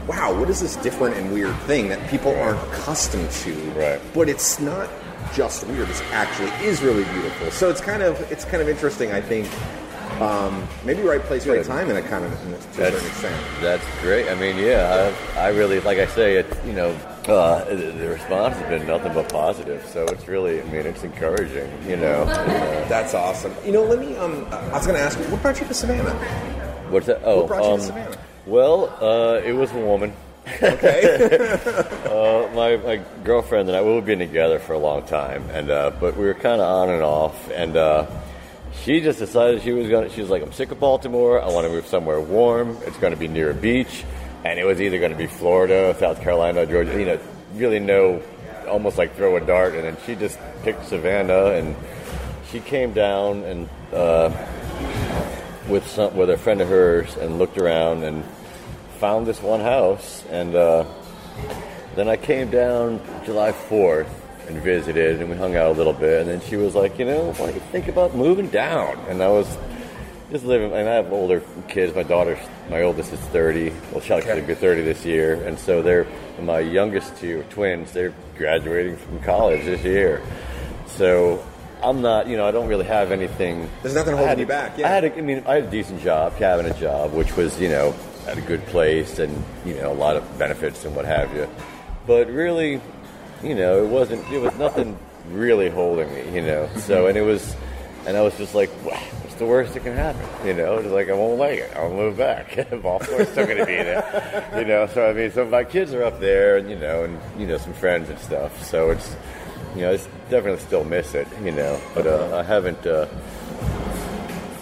wow, 0.08 0.38
what 0.38 0.50
is 0.50 0.60
this 0.60 0.76
different 0.78 1.18
and 1.18 1.34
weird 1.34 1.56
thing 1.62 1.90
that 1.90 2.10
people 2.10 2.36
aren't 2.36 2.62
accustomed 2.72 3.30
to? 3.32 3.54
Right. 3.72 4.00
But 4.14 4.30
it's 4.30 4.60
not 4.60 4.90
just 5.34 5.66
weird; 5.68 5.90
it's 5.90 6.02
actually 6.12 6.50
is 6.66 6.82
really 6.82 7.04
beautiful. 7.06 7.52
So 7.52 7.70
it's 7.70 7.82
kind 7.82 8.02
of 8.04 8.20
it's 8.32 8.46
kind 8.46 8.62
of 8.62 8.70
interesting. 8.70 9.12
I 9.12 9.22
think. 9.22 9.48
Um, 10.22 10.68
maybe 10.84 11.04
right 11.04 11.22
place, 11.22 11.46
right 11.46 11.58
Good. 11.58 11.68
time, 11.68 11.92
in 11.92 11.98
a 11.98 12.02
kind 12.02 12.26
of 12.26 12.32
in 12.48 12.54
a, 12.54 12.58
to 12.58 12.70
a 12.70 12.74
certain 12.74 13.08
extent. 13.08 13.46
that's 13.62 13.86
great. 14.02 14.28
I 14.30 14.34
mean, 14.34 14.58
yeah, 14.58 15.14
I, 15.36 15.40
I 15.40 15.48
really, 15.50 15.80
like 15.82 16.00
I 16.00 16.08
say, 16.08 16.38
it's, 16.38 16.66
you 16.66 16.74
know, 16.74 16.98
uh, 17.30 17.66
the, 17.66 18.08
response 18.10 18.56
has 18.56 18.70
been 18.70 18.88
nothing 18.88 19.14
but 19.14 19.30
positive. 19.30 19.86
So 19.88 20.06
it's 20.06 20.28
really, 20.28 20.62
I 20.62 20.64
mean, 20.66 20.86
it's 20.86 21.04
encouraging, 21.04 21.70
you 21.88 21.98
know. 21.98 22.24
And, 22.24 22.30
uh, 22.30 22.88
That's 22.90 23.14
awesome. 23.14 23.54
You 23.66 23.72
know, 23.74 23.84
let 23.84 24.00
me. 24.00 24.16
Um, 24.18 24.46
I 24.52 24.74
was 24.74 24.86
going 24.86 24.98
to 24.98 25.04
ask 25.04 25.18
you, 25.20 25.26
what 25.26 25.42
brought 25.42 25.60
you 25.60 25.68
to 25.68 25.74
Savannah? 25.74 26.14
what's 26.90 27.08
that? 27.08 27.22
Oh, 27.24 27.40
What 27.40 27.48
brought 27.48 27.64
you 27.64 27.70
to 27.70 27.74
um, 27.74 27.82
Savannah? 27.82 28.18
well, 28.46 28.90
uh, 29.02 29.42
it 29.42 29.54
was 29.54 29.72
a 29.72 29.78
woman. 29.80 30.14
Okay. 30.62 31.88
Uh, 32.18 32.50
my, 32.56 32.78
my 32.78 33.02
girlfriend 33.24 33.68
and 33.70 33.78
I, 33.78 33.82
we've 33.84 34.04
been 34.04 34.18
together 34.18 34.58
for 34.58 34.74
a 34.74 34.80
long 34.80 35.04
time, 35.06 35.44
and 35.52 35.70
uh, 35.70 35.92
but 36.00 36.18
we 36.18 36.26
were 36.26 36.34
kind 36.34 36.60
of 36.60 36.68
on 36.68 36.90
and 36.90 37.04
off, 37.04 37.52
and 37.52 37.76
uh, 37.78 38.08
she 38.84 39.02
just 39.02 39.20
decided 39.20 39.62
she 39.62 39.72
was 39.72 39.88
gonna. 39.88 40.10
She 40.10 40.22
was 40.22 40.30
like, 40.30 40.42
"I'm 40.42 40.52
sick 40.52 40.72
of 40.72 40.80
Baltimore. 40.80 41.40
I 41.40 41.48
want 41.50 41.68
to 41.68 41.72
move 41.72 41.86
somewhere 41.86 42.20
warm. 42.20 42.76
It's 42.86 42.98
going 42.98 43.14
to 43.14 43.20
be 43.20 43.28
near 43.28 43.52
a 43.52 43.54
beach, 43.54 44.04
and 44.44 44.60
it 44.60 44.66
was 44.66 44.82
either 44.82 45.00
going 45.00 45.12
to 45.12 45.18
be 45.18 45.28
Florida, 45.28 45.96
South 46.00 46.22
Carolina, 46.22 46.66
Georgia. 46.66 47.00
You 47.00 47.06
know, 47.06 47.20
really 47.54 47.80
no, 47.80 48.22
almost 48.68 48.98
like 48.98 49.16
throw 49.16 49.36
a 49.38 49.42
dart, 49.42 49.76
and 49.76 49.84
then 49.84 49.98
she 50.06 50.16
just 50.16 50.40
picked 50.64 50.86
Savannah, 50.86 51.52
and 51.52 51.76
she 52.52 52.60
came 52.60 52.94
down 52.94 53.44
and 53.44 53.70
uh, 53.94 54.30
with 55.68 55.88
some 55.88 56.16
with 56.16 56.30
a 56.30 56.38
friend 56.38 56.62
of 56.62 56.70
hers, 56.70 57.16
and 57.18 57.40
looked 57.40 57.58
around 57.58 58.04
and 58.04 58.24
found 59.00 59.28
this 59.28 59.42
one 59.42 59.62
house, 59.62 60.24
and. 60.30 60.56
Uh, 60.56 60.86
then 61.98 62.08
I 62.08 62.16
came 62.16 62.52
down 62.52 63.02
July 63.26 63.52
4th 63.52 64.08
and 64.48 64.62
visited, 64.62 65.20
and 65.20 65.32
we 65.32 65.36
hung 65.36 65.56
out 65.56 65.72
a 65.72 65.72
little 65.72 65.94
bit. 65.94 66.22
And 66.22 66.30
then 66.30 66.42
she 66.48 66.56
was 66.56 66.76
like, 66.76 67.00
you 67.00 67.06
know, 67.06 67.32
why 67.34 67.48
don't 67.48 67.56
you 67.56 67.62
think 67.72 67.88
about 67.88 68.16
moving 68.16 68.50
down? 68.50 68.98
And 69.10 69.24
I 69.24 69.30
was 69.30 69.58
just 70.32 70.44
living, 70.46 70.72
and 70.74 70.88
I 70.90 70.94
have 70.96 71.12
older 71.14 71.42
kids. 71.68 71.96
My 71.96 72.04
daughter, 72.04 72.38
my 72.70 72.82
oldest 72.84 73.14
is 73.14 73.20
30. 73.20 73.72
Well, 73.92 74.02
she'll 74.02 74.18
actually 74.18 74.42
be 74.42 74.56
30 74.56 74.82
this 74.84 75.06
year. 75.06 75.36
And 75.46 75.58
so 75.58 75.82
they're, 75.82 76.06
my 76.42 76.60
youngest 76.60 77.16
two 77.18 77.44
twins, 77.50 77.92
they're 77.94 78.14
graduating 78.38 78.98
from 78.98 79.20
college 79.22 79.64
this 79.66 79.84
year. 79.84 80.22
So 80.88 81.44
I'm 81.82 82.02
not, 82.02 82.28
you 82.28 82.36
know, 82.38 82.46
I 82.48 82.52
don't 82.52 82.68
really 82.68 82.86
have 82.86 83.12
anything. 83.12 83.70
There's 83.84 83.96
nothing 83.96 84.16
holding 84.18 84.40
you 84.40 84.46
a- 84.46 84.48
back, 84.48 84.78
yeah. 84.78 84.88
I 84.88 84.90
had, 84.90 85.04
a, 85.06 85.18
I 85.18 85.22
mean, 85.22 85.44
I 85.46 85.56
had 85.56 85.64
a 85.66 85.72
decent 85.72 86.02
job, 86.02 86.38
cabinet 86.38 86.78
job, 86.78 87.14
which 87.14 87.36
was, 87.38 87.60
you 87.62 87.70
know, 87.70 87.96
at 88.28 88.38
a 88.38 88.42
good 88.42 88.66
place 88.68 89.20
and, 89.20 89.44
you 89.66 89.76
know, 89.76 89.92
a 89.92 89.96
lot 89.96 90.18
of 90.18 90.38
benefits 90.38 90.84
and 90.84 90.96
what 90.96 91.06
have 91.06 91.34
you. 91.34 91.48
But 92.06 92.30
really, 92.30 92.82
you 93.44 93.56
know, 93.56 93.84
it 93.84 93.88
wasn't, 93.88 94.28
it 94.32 94.40
was 94.40 94.54
nothing 94.58 94.98
really 95.32 95.70
holding 95.70 96.14
me, 96.14 96.36
you 96.36 96.42
know. 96.42 96.70
So, 96.78 97.08
and 97.08 97.18
it 97.18 97.22
was, 97.22 97.56
and 98.06 98.16
I 98.18 98.22
was 98.22 98.36
just 98.38 98.56
like, 98.56 98.70
"Wha- 98.86 98.92
what's 98.96 99.17
the 99.40 99.46
worst 99.46 99.74
that 99.74 99.84
can 99.84 99.94
happen? 99.94 100.22
You 100.48 100.54
know, 100.54 100.78
it's 100.78 100.88
like, 100.90 101.10
I 101.10 101.14
won't 101.14 101.38
like 101.40 101.60
it. 101.60 101.72
I'll 101.76 101.90
move 101.94 102.18
back. 102.18 102.56
Baltimore's 102.82 103.30
still 103.30 103.46
going 103.46 103.58
to 103.58 103.66
be 103.66 103.76
there, 103.76 104.52
you 104.58 104.66
know. 104.66 104.88
So, 104.88 105.10
I 105.10 105.14
mean, 105.14 105.32
so 105.32 105.46
my 105.46 105.64
kids 105.64 105.94
are 105.94 106.04
up 106.04 106.20
there 106.20 106.58
and, 106.58 106.70
you 106.70 106.76
know, 106.78 107.04
and, 107.06 107.20
you 107.40 107.48
know, 107.48 107.58
some 107.58 107.74
friends 107.74 108.10
and 108.10 108.20
stuff. 108.20 108.64
So 108.64 108.92
it's, 108.92 109.16
you 109.76 109.82
know, 109.82 109.92
it's 109.92 110.08
definitely 110.30 110.60
still 110.62 110.84
miss 110.84 111.14
it, 111.16 111.28
you 111.44 111.52
know. 111.52 111.80
But 111.94 112.08
uh, 112.08 112.38
I 112.38 112.44
haven't, 112.44 112.86
uh, 112.86 113.08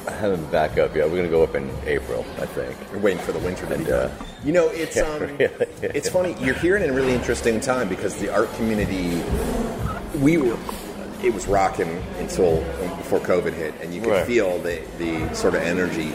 I 0.07 0.11
haven't 0.11 0.49
back 0.51 0.77
up 0.77 0.95
yet. 0.95 1.05
We're 1.05 1.17
going 1.17 1.23
to 1.23 1.29
go 1.29 1.43
up 1.43 1.55
in 1.55 1.69
April, 1.85 2.25
I 2.39 2.45
think. 2.45 2.75
You're 2.91 2.99
waiting 3.01 3.19
for 3.21 3.31
the 3.31 3.39
winter 3.39 3.65
to 3.67 3.77
be 3.77 3.83
Yeah. 3.83 3.89
done. 3.89 4.11
You 4.43 4.51
know, 4.53 4.67
it's 4.69 4.95
Yeah, 4.95 5.03
um, 5.03 5.19
really. 5.39 5.49
it's 5.81 6.09
funny. 6.09 6.35
You're 6.39 6.53
here 6.55 6.77
in 6.77 6.87
a 6.89 6.93
really 6.93 7.13
interesting 7.13 7.59
time 7.59 7.89
because 7.89 8.15
the 8.17 8.29
art 8.29 8.51
community, 8.55 9.21
we 10.19 10.37
were, 10.37 10.57
it 11.23 11.33
was 11.33 11.47
rocking 11.47 12.01
until 12.19 12.57
before 12.97 13.19
COVID 13.19 13.53
hit, 13.53 13.73
and 13.81 13.93
you 13.93 14.01
could 14.01 14.11
Right. 14.11 14.25
feel 14.27 14.59
the 14.59 14.81
the 14.97 15.33
sort 15.33 15.55
of 15.55 15.61
energy. 15.61 16.13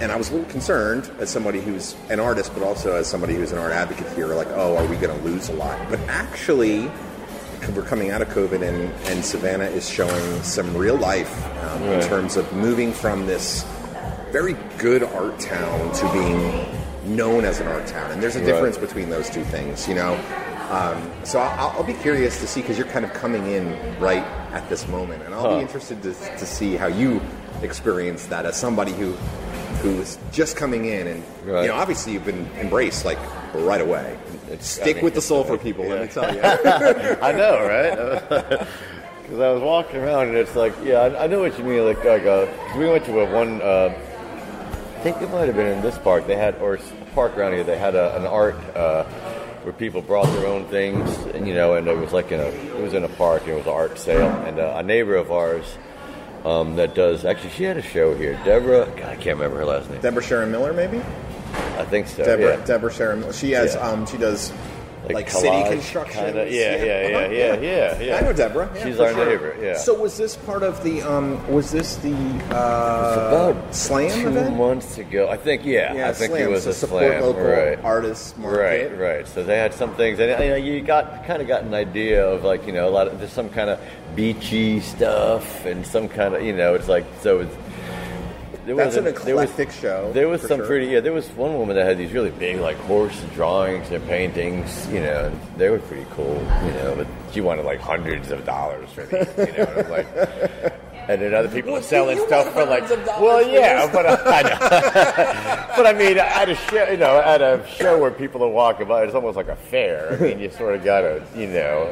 And 0.00 0.10
I 0.10 0.16
was 0.16 0.30
a 0.30 0.32
little 0.34 0.50
concerned 0.50 1.08
as 1.20 1.30
somebody 1.30 1.60
who's 1.60 1.94
an 2.10 2.18
artist, 2.18 2.52
but 2.54 2.64
also 2.64 2.96
as 2.96 3.06
somebody 3.06 3.34
who's 3.34 3.52
an 3.52 3.58
art 3.58 3.72
advocate 3.72 4.08
here, 4.16 4.26
like, 4.28 4.48
oh, 4.50 4.76
are 4.76 4.84
we 4.86 4.96
going 4.96 5.16
to 5.16 5.24
lose 5.24 5.48
a 5.48 5.52
lot? 5.52 5.78
But 5.88 6.00
actually, 6.08 6.90
we're 7.76 7.82
coming 7.84 8.10
out 8.10 8.20
of 8.20 8.28
COVID, 8.30 8.62
and, 8.68 8.92
and 9.06 9.24
Savannah 9.24 9.66
is 9.66 9.88
showing 9.88 10.42
some 10.42 10.76
real 10.76 10.96
life 10.96 11.32
um, 11.70 11.82
in 11.84 12.00
terms 12.08 12.36
of 12.36 12.52
moving 12.52 12.92
from 12.92 13.26
this 13.26 13.64
very 14.32 14.56
good 14.78 15.04
art 15.04 15.38
town 15.38 15.92
to 15.92 16.12
being 16.12 16.66
known 17.16 17.44
as 17.44 17.60
an 17.60 17.68
art 17.68 17.86
town. 17.86 18.10
And 18.10 18.20
there's 18.20 18.34
a 18.34 18.40
Right. 18.40 18.46
difference 18.46 18.78
between 18.78 19.08
those 19.08 19.30
two 19.30 19.44
things, 19.44 19.86
you 19.86 19.94
know. 19.94 20.18
Um, 20.72 21.12
so 21.24 21.38
I'll, 21.38 21.70
I'll 21.76 21.82
be 21.84 21.92
curious 21.92 22.40
to 22.40 22.46
see 22.46 22.62
because 22.62 22.78
you're 22.78 22.86
kind 22.86 23.04
of 23.04 23.12
coming 23.12 23.46
in 23.46 23.76
right 24.00 24.24
at 24.52 24.66
this 24.70 24.88
moment, 24.88 25.22
and 25.22 25.34
I'll 25.34 25.42
Huh. 25.42 25.56
be 25.56 25.60
interested 25.62 26.02
to, 26.02 26.12
to 26.14 26.46
see 26.46 26.76
how 26.76 26.86
you 26.86 27.20
experience 27.62 28.26
that 28.26 28.46
as 28.46 28.56
somebody 28.56 28.92
who 28.92 29.12
who 29.82 30.00
is 30.00 30.16
just 30.32 30.56
coming 30.56 30.84
in, 30.86 31.06
and 31.08 31.22
Right. 31.44 31.62
you 31.62 31.68
know, 31.68 31.74
obviously 31.74 32.12
you've 32.12 32.24
been 32.24 32.46
embraced 32.58 33.04
like 33.04 33.18
right 33.54 33.80
away. 33.80 34.16
It's- 34.46 34.66
Stick 34.66 34.86
I 34.86 34.92
mean, 34.96 35.04
with 35.04 35.14
the 35.14 35.18
it's 35.18 35.26
soul 35.26 35.44
for 35.44 35.52
like- 35.54 35.62
people. 35.62 35.84
yeah. 35.84 35.94
Let 35.94 36.02
me 36.02 36.08
tell 36.08 36.34
you. 36.34 36.40
I 37.22 37.32
know, 37.32 37.54
right? 37.66 38.68
Because 39.22 39.40
I 39.40 39.50
was 39.52 39.62
walking 39.62 40.00
around 40.00 40.28
and 40.28 40.36
it's 40.36 40.54
like, 40.56 40.74
yeah, 40.84 40.98
I, 40.98 41.24
I 41.24 41.26
know 41.26 41.40
what 41.40 41.56
you 41.56 41.64
mean. 41.64 41.86
Like, 41.86 42.04
like 42.04 42.24
uh, 42.26 42.46
we 42.76 42.86
went 42.86 43.04
to 43.06 43.20
a 43.20 43.32
one. 43.32 43.62
Uh, 43.62 43.94
I 43.94 45.00
think 45.02 45.22
it 45.22 45.30
might 45.30 45.46
have 45.46 45.54
been 45.56 45.68
in 45.68 45.80
this 45.80 45.96
park. 45.96 46.26
They 46.26 46.36
had, 46.36 46.56
or 46.60 46.78
park 47.14 47.36
around 47.38 47.52
here. 47.54 47.64
They 47.64 47.78
had 47.78 47.94
a, 47.94 48.14
an 48.16 48.26
art 48.26 48.56
uh, 48.76 49.04
where 49.62 49.72
people 49.72 50.02
brought 50.02 50.26
their 50.26 50.46
own 50.46 50.66
things, 50.66 51.08
and 51.34 51.46
you 51.46 51.54
know, 51.54 51.74
and 51.74 51.86
it 51.86 51.96
was 51.96 52.12
like 52.12 52.32
in 52.32 52.40
a, 52.40 52.44
it 52.44 52.80
was 52.80 52.94
in 52.94 53.04
a 53.04 53.08
park. 53.08 53.42
And 53.42 53.52
it 53.52 53.56
was 53.56 53.66
an 53.66 53.72
art 53.72 53.98
sale, 53.98 54.28
and 54.28 54.58
uh, 54.58 54.74
a 54.76 54.82
neighbor 54.82 55.16
of 55.16 55.30
ours 55.30 55.78
um, 56.44 56.76
that 56.76 56.94
does 56.94 57.24
actually, 57.24 57.50
she 57.50 57.64
had 57.64 57.76
a 57.76 57.82
show 57.82 58.14
here. 58.16 58.38
Deborah, 58.44 58.86
God, 58.96 59.08
I 59.08 59.16
can't 59.16 59.38
remember 59.38 59.58
her 59.58 59.64
last 59.64 59.90
name. 59.90 60.00
Deborah 60.00 60.22
Sharon 60.22 60.50
Miller, 60.50 60.72
maybe. 60.72 60.98
I 60.98 61.84
think 61.84 62.06
so. 62.06 62.24
Deborah, 62.24 62.58
yeah. 62.58 62.64
Deborah 62.64 62.92
Sharon. 62.92 63.32
She 63.32 63.52
has. 63.52 63.74
Yeah. 63.74 63.88
Um, 63.88 64.06
she 64.06 64.16
does 64.16 64.52
like, 65.04 65.14
Like 65.14 65.30
city 65.30 65.64
construction. 65.68 66.24
kinda. 66.26 66.46
Yeah, 66.50 66.76
yeah, 66.76 66.84
yeah, 67.08 67.16
Uh-huh, 67.18 67.28
yeah, 67.32 67.54
yeah, 67.60 68.00
yeah. 68.00 68.16
I 68.16 68.20
know 68.20 68.32
Deborah. 68.32 68.70
yeah, 68.74 68.84
She's 68.84 69.00
our 69.00 69.12
neighbor, 69.12 69.56
yeah. 69.60 69.76
So 69.76 69.94
was 69.94 70.16
this 70.16 70.36
part 70.36 70.62
of 70.62 70.82
the? 70.84 71.02
Um, 71.02 71.44
was 71.52 71.70
this 71.72 71.96
the 71.96 72.14
uh, 72.50 73.28
about 73.28 73.74
slam 73.74 74.10
two 74.22 74.28
event? 74.28 74.56
months 74.56 74.98
ago. 74.98 75.28
I 75.28 75.36
think, 75.36 75.64
yeah, 75.64 75.92
Yeah, 75.94 76.08
I 76.08 76.12
think 76.12 76.30
slam. 76.32 76.42
it 76.48 76.50
was 76.50 76.64
so 76.64 76.70
a 76.70 76.72
support 76.72 77.02
slam, 77.04 77.22
local 77.22 77.42
right? 77.42 77.78
artists 77.84 78.36
market. 78.38 78.92
Right, 78.92 78.98
right. 78.98 79.26
So 79.28 79.42
they 79.42 79.58
had 79.58 79.74
some 79.74 79.94
things, 79.94 80.20
and 80.20 80.30
you, 80.42 80.50
know, 80.50 80.56
you 80.56 80.80
got 80.82 81.26
kind 81.26 81.42
of 81.42 81.48
got 81.48 81.64
an 81.64 81.74
idea 81.74 82.24
of 82.26 82.44
like 82.44 82.66
you 82.66 82.72
know 82.72 82.88
a 82.88 82.90
lot 82.90 83.08
of 83.08 83.18
there's 83.18 83.32
some 83.32 83.48
kind 83.50 83.70
of 83.70 83.80
beachy 84.14 84.78
stuff 84.80 85.64
and 85.66 85.84
some 85.86 86.08
kind 86.08 86.34
of 86.34 86.42
you 86.42 86.52
know 86.54 86.74
it's 86.74 86.88
like 86.88 87.04
so 87.20 87.40
it's. 87.40 87.54
There 88.64 88.76
That's 88.76 88.96
an 88.96 89.04
wasn't- 89.04 89.24
there 89.26 89.34
was- 89.34 89.50
eclectic 89.50 89.74
show, 89.80 90.12
There 90.12 90.28
was 90.28 90.40
some 90.42 90.58
sure. 90.58 90.66
pretty, 90.66 90.86
yeah. 90.86 91.00
There 91.00 91.12
was 91.12 91.28
one 91.30 91.58
woman 91.58 91.74
that 91.76 91.84
had 91.84 91.98
these 91.98 92.12
really 92.12 92.30
big, 92.30 92.60
like 92.60 92.76
horse 92.78 93.20
drawings 93.34 93.90
and 93.90 94.06
paintings, 94.06 94.86
you 94.92 95.00
know, 95.00 95.24
and 95.26 95.40
they 95.56 95.68
were 95.68 95.80
pretty 95.80 96.06
cool, 96.14 96.34
you 96.64 96.72
know. 96.74 96.94
But 96.96 97.06
she 97.32 97.40
wanted 97.40 97.64
like 97.64 97.80
hundreds 97.80 98.30
of 98.30 98.44
dollars 98.46 98.88
for 98.90 99.04
these, 99.04 99.26
you 99.36 99.52
know. 99.58 99.64
And, 99.64 99.86
I'm 99.86 99.90
like, 99.90 100.06
and 101.08 101.20
then 101.20 101.34
other 101.34 101.48
people 101.48 101.72
were 101.72 101.82
selling 101.82 102.18
stuff 102.28 102.52
for 102.52 102.64
like, 102.64 102.84
hundreds 102.84 103.00
of 103.00 103.04
dollars 103.06 103.20
well, 103.22 103.48
yeah, 103.48 103.90
but 103.92 104.06
uh, 104.06 104.22
I 104.26 104.42
know. 104.42 105.72
but 105.76 105.86
I 105.86 105.92
mean, 105.92 106.18
at 106.18 106.48
a 106.48 106.54
show, 106.54 106.88
you 106.88 106.96
know, 106.98 107.18
at 107.20 107.42
a 107.42 107.66
show 107.66 107.98
where 107.98 108.12
people 108.12 108.44
are 108.44 108.48
walking 108.48 108.86
by, 108.86 109.02
it's 109.02 109.14
almost 109.14 109.36
like 109.36 109.48
a 109.48 109.56
fair. 109.56 110.12
I 110.12 110.22
mean, 110.22 110.38
you 110.38 110.50
sort 110.50 110.76
of 110.76 110.84
gotta, 110.84 111.20
you 111.34 111.48
know. 111.48 111.88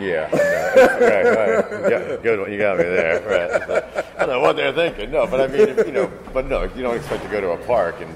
Yeah, 0.00 0.28
know. 0.32 0.98
right, 1.00 1.24
right. 1.24 1.90
Yeah, 1.90 2.16
good 2.22 2.40
one. 2.40 2.52
You 2.52 2.58
got 2.58 2.78
me 2.78 2.84
there. 2.84 3.20
Right. 3.22 4.04
I 4.16 4.20
don't 4.26 4.28
know 4.28 4.40
what 4.40 4.56
they're 4.56 4.72
thinking. 4.72 5.10
No, 5.10 5.26
but 5.26 5.40
I 5.40 5.46
mean, 5.46 5.68
if, 5.68 5.86
you 5.86 5.92
know, 5.92 6.10
but 6.32 6.46
no, 6.46 6.64
you 6.64 6.82
don't 6.82 6.96
expect 6.96 7.22
to 7.24 7.28
go 7.28 7.40
to 7.40 7.50
a 7.50 7.58
park 7.66 7.96
and 8.00 8.14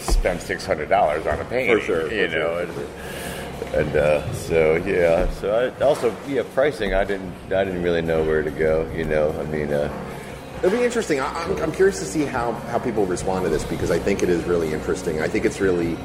spend 0.00 0.40
six 0.40 0.66
hundred 0.66 0.88
dollars 0.88 1.26
on 1.26 1.38
a 1.40 1.44
painting. 1.44 1.78
For 1.78 1.84
sure, 1.84 2.12
You 2.12 2.28
for 2.28 2.34
know, 2.34 2.58
and, 2.58 3.74
and 3.74 3.96
uh, 3.96 4.32
so 4.32 4.76
yeah. 4.76 5.30
So 5.32 5.72
I 5.78 5.84
also 5.84 6.14
yeah, 6.26 6.42
pricing. 6.54 6.94
I 6.94 7.04
didn't. 7.04 7.32
I 7.52 7.64
didn't 7.64 7.82
really 7.82 8.02
know 8.02 8.24
where 8.24 8.42
to 8.42 8.50
go. 8.50 8.90
You 8.96 9.04
know, 9.04 9.30
I 9.38 9.44
mean. 9.44 9.72
Uh, 9.72 9.90
It'll 10.62 10.76
be 10.78 10.84
interesting. 10.84 11.20
I, 11.20 11.32
I'm, 11.32 11.56
I'm 11.62 11.72
curious 11.72 12.00
to 12.00 12.04
see 12.04 12.26
how, 12.26 12.52
how 12.52 12.78
people 12.78 13.06
respond 13.06 13.44
to 13.44 13.48
this 13.48 13.64
because 13.64 13.90
I 13.90 13.98
think 13.98 14.22
it 14.22 14.28
is 14.28 14.44
really 14.44 14.74
interesting. 14.74 15.22
I 15.22 15.26
think 15.26 15.46
it's 15.46 15.58
really 15.58 15.96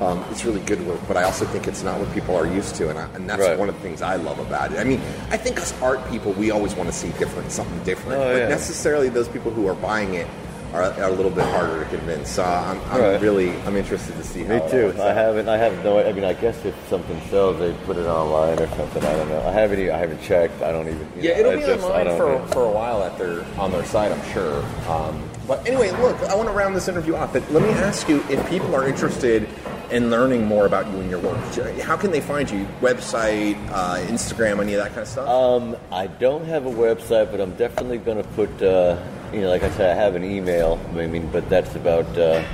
Um, 0.00 0.22
it's 0.30 0.44
really 0.44 0.60
good 0.60 0.86
work, 0.86 1.00
but 1.08 1.16
I 1.16 1.22
also 1.22 1.46
think 1.46 1.66
it's 1.66 1.82
not 1.82 1.98
what 1.98 2.12
people 2.12 2.36
are 2.36 2.46
used 2.46 2.74
to, 2.76 2.90
and, 2.90 2.98
I, 2.98 3.08
and 3.14 3.28
that's 3.28 3.40
Right. 3.40 3.58
one 3.58 3.70
of 3.70 3.74
the 3.76 3.80
things 3.80 4.02
I 4.02 4.16
love 4.16 4.38
about 4.38 4.72
it. 4.72 4.78
I 4.78 4.84
mean, 4.84 5.00
I 5.30 5.38
think 5.38 5.56
as 5.58 5.72
art 5.80 6.06
people, 6.10 6.32
we 6.32 6.50
always 6.50 6.74
want 6.74 6.90
to 6.90 6.94
see 6.94 7.08
different, 7.18 7.50
something 7.50 7.78
different, 7.82 8.20
Oh, 8.20 8.32
but 8.32 8.36
yeah. 8.40 8.48
necessarily 8.48 9.08
those 9.08 9.26
people 9.28 9.50
who 9.50 9.66
are 9.66 9.74
buying 9.74 10.12
it 10.14 10.26
are, 10.74 10.82
are 10.82 11.04
a 11.04 11.10
little 11.12 11.30
bit 11.30 11.44
harder 11.46 11.82
to 11.82 11.88
convince. 11.96 12.28
So 12.28 12.42
I'm, 12.44 12.78
I'm 12.90 13.00
Right. 13.00 13.20
really, 13.22 13.52
I'm 13.64 13.74
interested 13.76 14.14
to 14.18 14.22
see 14.24 14.44
how 14.44 14.56
Me 14.62 14.70
too. 14.70 14.92
I 15.00 15.12
haven't. 15.14 15.48
I 15.48 15.56
have 15.56 15.82
no. 15.82 15.98
I 15.98 16.12
mean, 16.12 16.24
I 16.24 16.34
guess 16.34 16.62
if 16.66 16.74
something 16.90 17.18
sells, 17.30 17.58
they 17.58 17.72
put 17.86 17.96
it 17.96 18.04
online 18.06 18.58
or 18.58 18.66
something. 18.76 19.02
I 19.02 19.12
don't 19.16 19.30
know. 19.30 19.40
I 19.46 19.52
haven't. 19.52 19.88
I 19.88 19.96
haven't 19.96 20.20
checked. 20.20 20.60
I 20.60 20.72
don't 20.72 20.88
even. 20.88 21.08
Yeah, 21.18 21.34
know, 21.34 21.38
it'll 21.52 21.52
be 21.60 21.66
just- 21.66 21.84
online 21.84 22.16
for, 22.18 22.26
know. 22.32 22.46
for 22.48 22.64
a 22.66 22.70
while 22.70 23.02
at 23.04 23.16
their 23.16 23.46
on 23.58 23.70
their 23.72 23.84
site, 23.86 24.12
I'm 24.12 24.22
sure. 24.34 24.62
Um, 24.90 25.22
but 25.48 25.66
anyway, 25.66 25.90
look, 26.02 26.20
I 26.24 26.34
want 26.34 26.48
to 26.48 26.54
round 26.54 26.76
this 26.76 26.88
interview 26.88 27.14
off. 27.14 27.32
But 27.32 27.50
let 27.52 27.62
me 27.62 27.70
ask 27.70 28.06
you: 28.10 28.22
if 28.28 28.46
people 28.50 28.74
are 28.74 28.86
interested 28.86 29.48
in 29.90 30.10
learning 30.10 30.44
more 30.44 30.66
about 30.66 30.90
you 30.90 30.98
and 30.98 31.10
your 31.10 31.20
work, 31.20 31.36
how 31.80 31.96
can 31.96 32.10
they 32.10 32.20
find 32.20 32.50
you? 32.50 32.66
Website, 32.80 33.56
uh, 33.70 33.96
Instagram, 34.06 34.60
any 34.60 34.74
of 34.74 34.82
that 34.82 34.88
kind 34.88 35.02
of 35.02 35.08
stuff? 35.08 35.28
Um, 35.28 35.76
I 35.92 36.06
don't 36.06 36.44
have 36.46 36.66
a 36.66 36.70
website, 36.70 37.30
but 37.30 37.40
I'm 37.40 37.54
definitely 37.56 37.98
going 37.98 38.22
to 38.22 38.28
put. 38.30 38.62
Uh, 38.62 39.00
you 39.32 39.40
know, 39.40 39.50
like 39.50 39.62
I 39.62 39.70
said, 39.70 39.96
I 39.96 40.00
have 40.00 40.14
an 40.14 40.24
email. 40.24 40.80
I 40.94 41.06
mean, 41.06 41.28
but 41.30 41.48
that's 41.48 41.74
about. 41.74 42.06
Uh, 42.16 42.44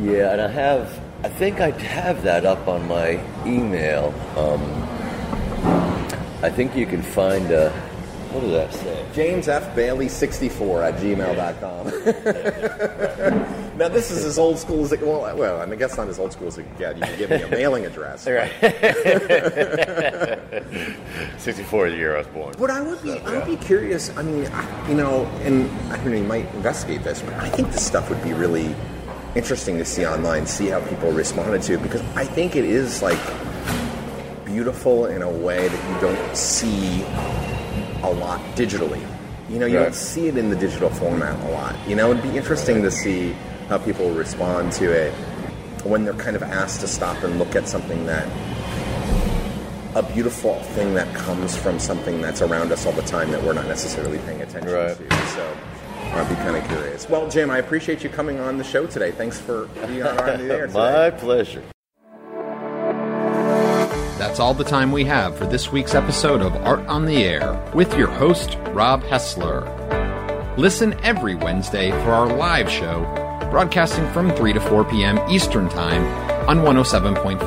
yeah, 0.00 0.32
and 0.32 0.40
I 0.40 0.48
have. 0.48 1.00
I 1.24 1.28
think 1.28 1.60
I 1.60 1.70
have 1.70 2.22
that 2.22 2.44
up 2.44 2.68
on 2.68 2.86
my 2.86 3.20
email. 3.46 4.14
Um, 4.36 4.62
I 6.42 6.50
think 6.50 6.76
you 6.76 6.86
can 6.86 7.02
find. 7.02 7.50
What 8.36 8.42
does 8.42 8.52
that 8.52 8.72
say? 8.74 9.06
James 9.14 9.48
F. 9.48 9.74
Bailey 9.74 10.10
64 10.10 10.82
at 10.82 10.94
gmail.com. 10.96 11.86
now, 13.78 13.88
this 13.88 14.10
is 14.10 14.26
as 14.26 14.38
old 14.38 14.58
school 14.58 14.84
as 14.84 14.92
it 14.92 15.00
well, 15.00 15.34
well, 15.34 15.62
and 15.62 15.72
I 15.72 15.76
guess 15.76 15.96
not 15.96 16.08
as 16.08 16.18
old 16.18 16.34
school 16.34 16.48
as 16.48 16.58
it 16.58 16.64
can 16.64 16.76
get. 16.76 16.96
You 16.98 17.02
can 17.04 17.16
give 17.18 17.30
me 17.30 17.40
a 17.42 17.48
mailing 17.48 17.86
address. 17.86 18.26
Right. 18.36 18.52
64 21.38 21.86
is 21.86 21.92
the 21.92 21.96
year 21.98 22.14
I 22.16 22.18
was 22.18 22.26
born. 22.26 22.54
But 22.58 22.68
I 22.70 22.82
would 22.82 23.02
be, 23.02 23.12
I 23.20 23.38
would 23.38 23.46
be 23.46 23.56
curious. 23.64 24.14
I 24.18 24.22
mean, 24.22 24.44
I- 24.52 24.88
you 24.90 24.94
know, 24.96 25.24
and 25.44 25.70
I 25.90 25.96
know, 26.04 26.12
you 26.16 26.22
might 26.24 26.52
investigate 26.54 27.02
this, 27.04 27.22
but 27.22 27.32
I 27.34 27.48
think 27.48 27.70
this 27.70 27.86
stuff 27.86 28.10
would 28.10 28.22
be 28.22 28.34
really 28.34 28.74
interesting 29.34 29.78
to 29.78 29.84
see 29.86 30.04
online, 30.06 30.46
see 30.46 30.66
how 30.66 30.80
people 30.86 31.10
responded 31.12 31.62
to 31.62 31.74
it, 31.74 31.82
because 31.82 32.02
I 32.14 32.26
think 32.26 32.54
it 32.54 32.64
is 32.66 33.00
like 33.00 33.18
beautiful 34.44 35.06
in 35.06 35.22
a 35.22 35.30
way 35.30 35.68
that 35.68 35.94
you 35.94 36.00
don't 36.00 36.36
see 36.36 37.02
a 38.06 38.14
lot 38.14 38.40
digitally. 38.56 39.00
You 39.48 39.58
know, 39.58 39.66
you 39.66 39.76
Right. 39.78 39.84
don't 39.84 39.94
see 39.94 40.26
it 40.28 40.36
in 40.36 40.50
the 40.50 40.56
digital 40.56 40.90
format 40.90 41.36
a 41.48 41.52
lot. 41.52 41.74
You 41.86 41.94
know, 41.96 42.10
it'd 42.10 42.22
be 42.22 42.36
interesting 42.36 42.82
to 42.82 42.90
see 42.90 43.34
how 43.68 43.78
people 43.78 44.10
respond 44.10 44.72
to 44.72 44.90
it 44.90 45.12
when 45.84 46.04
they're 46.04 46.14
kind 46.14 46.34
of 46.36 46.42
asked 46.42 46.80
to 46.80 46.88
stop 46.88 47.22
and 47.22 47.38
look 47.38 47.54
at 47.54 47.68
something 47.68 48.06
that 48.06 48.26
a 49.94 50.02
beautiful 50.02 50.60
thing 50.74 50.94
that 50.94 51.12
comes 51.14 51.56
from 51.56 51.78
something 51.78 52.20
that's 52.20 52.42
around 52.42 52.70
us 52.72 52.84
all 52.86 52.92
the 52.92 53.02
time 53.02 53.30
that 53.30 53.42
we're 53.42 53.54
not 53.54 53.66
necessarily 53.66 54.18
paying 54.18 54.42
attention 54.42 54.72
Right. 54.72 54.96
to. 55.10 55.16
So 55.28 55.46
I'd 56.12 56.28
be 56.28 56.34
kind 56.36 56.56
of 56.56 56.66
curious. 56.68 57.08
Well, 57.08 57.28
Jim, 57.28 57.50
I 57.50 57.58
appreciate 57.58 58.02
you 58.04 58.10
coming 58.10 58.38
on 58.38 58.58
the 58.58 58.64
show 58.64 58.86
today. 58.86 59.10
Thanks 59.12 59.38
for 59.38 59.66
being 59.86 60.02
on 60.02 60.16
the 60.16 60.32
air 60.54 60.66
today. 60.66 60.72
My 60.74 61.10
pleasure. 61.10 61.62
That's 64.36 64.44
all 64.44 64.52
the 64.52 64.64
time 64.64 64.92
we 64.92 65.06
have 65.06 65.34
for 65.38 65.46
this 65.46 65.72
week's 65.72 65.94
episode 65.94 66.42
of 66.42 66.54
Art 66.56 66.86
on 66.88 67.06
the 67.06 67.24
Air 67.24 67.58
with 67.74 67.96
your 67.96 68.08
host, 68.08 68.58
Rob 68.72 69.02
Hessler. 69.04 69.64
Listen 70.58 70.94
every 71.02 71.34
Wednesday 71.34 71.90
for 71.90 72.10
our 72.10 72.26
live 72.26 72.68
show, 72.68 73.06
broadcasting 73.50 74.06
from 74.12 74.30
3 74.32 74.52
to 74.52 74.60
4 74.60 74.84
p.m. 74.84 75.18
Eastern 75.30 75.70
Time 75.70 76.04
on 76.46 76.58
107.5 76.58 77.38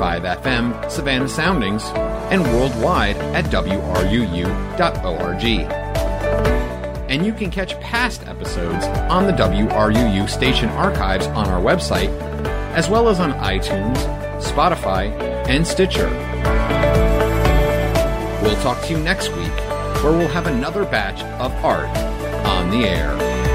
FM, 0.42 0.90
Savannah 0.90 1.28
Soundings, 1.28 1.84
and 2.32 2.42
worldwide 2.42 3.18
at 3.36 3.44
WRUU.org. 3.44 5.44
And 7.08 7.24
you 7.24 7.32
can 7.32 7.52
catch 7.52 7.78
past 7.78 8.26
episodes 8.26 8.84
on 9.08 9.28
the 9.28 9.32
WRUU 9.32 10.28
station 10.28 10.68
archives 10.70 11.28
on 11.28 11.46
our 11.46 11.60
website, 11.60 12.10
as 12.74 12.90
well 12.90 13.08
as 13.08 13.20
on 13.20 13.30
iTunes, 13.34 13.96
Spotify, 14.42 15.08
and 15.48 15.64
Stitcher. 15.64 16.29
We'll 18.42 18.60
talk 18.62 18.82
to 18.86 18.92
you 18.92 18.98
next 18.98 19.28
week, 19.36 19.54
where 20.02 20.12
we'll 20.12 20.28
have 20.28 20.46
another 20.46 20.84
batch 20.84 21.20
of 21.40 21.52
art 21.62 21.88
on 22.46 22.70
the 22.70 22.86
air. 22.88 23.49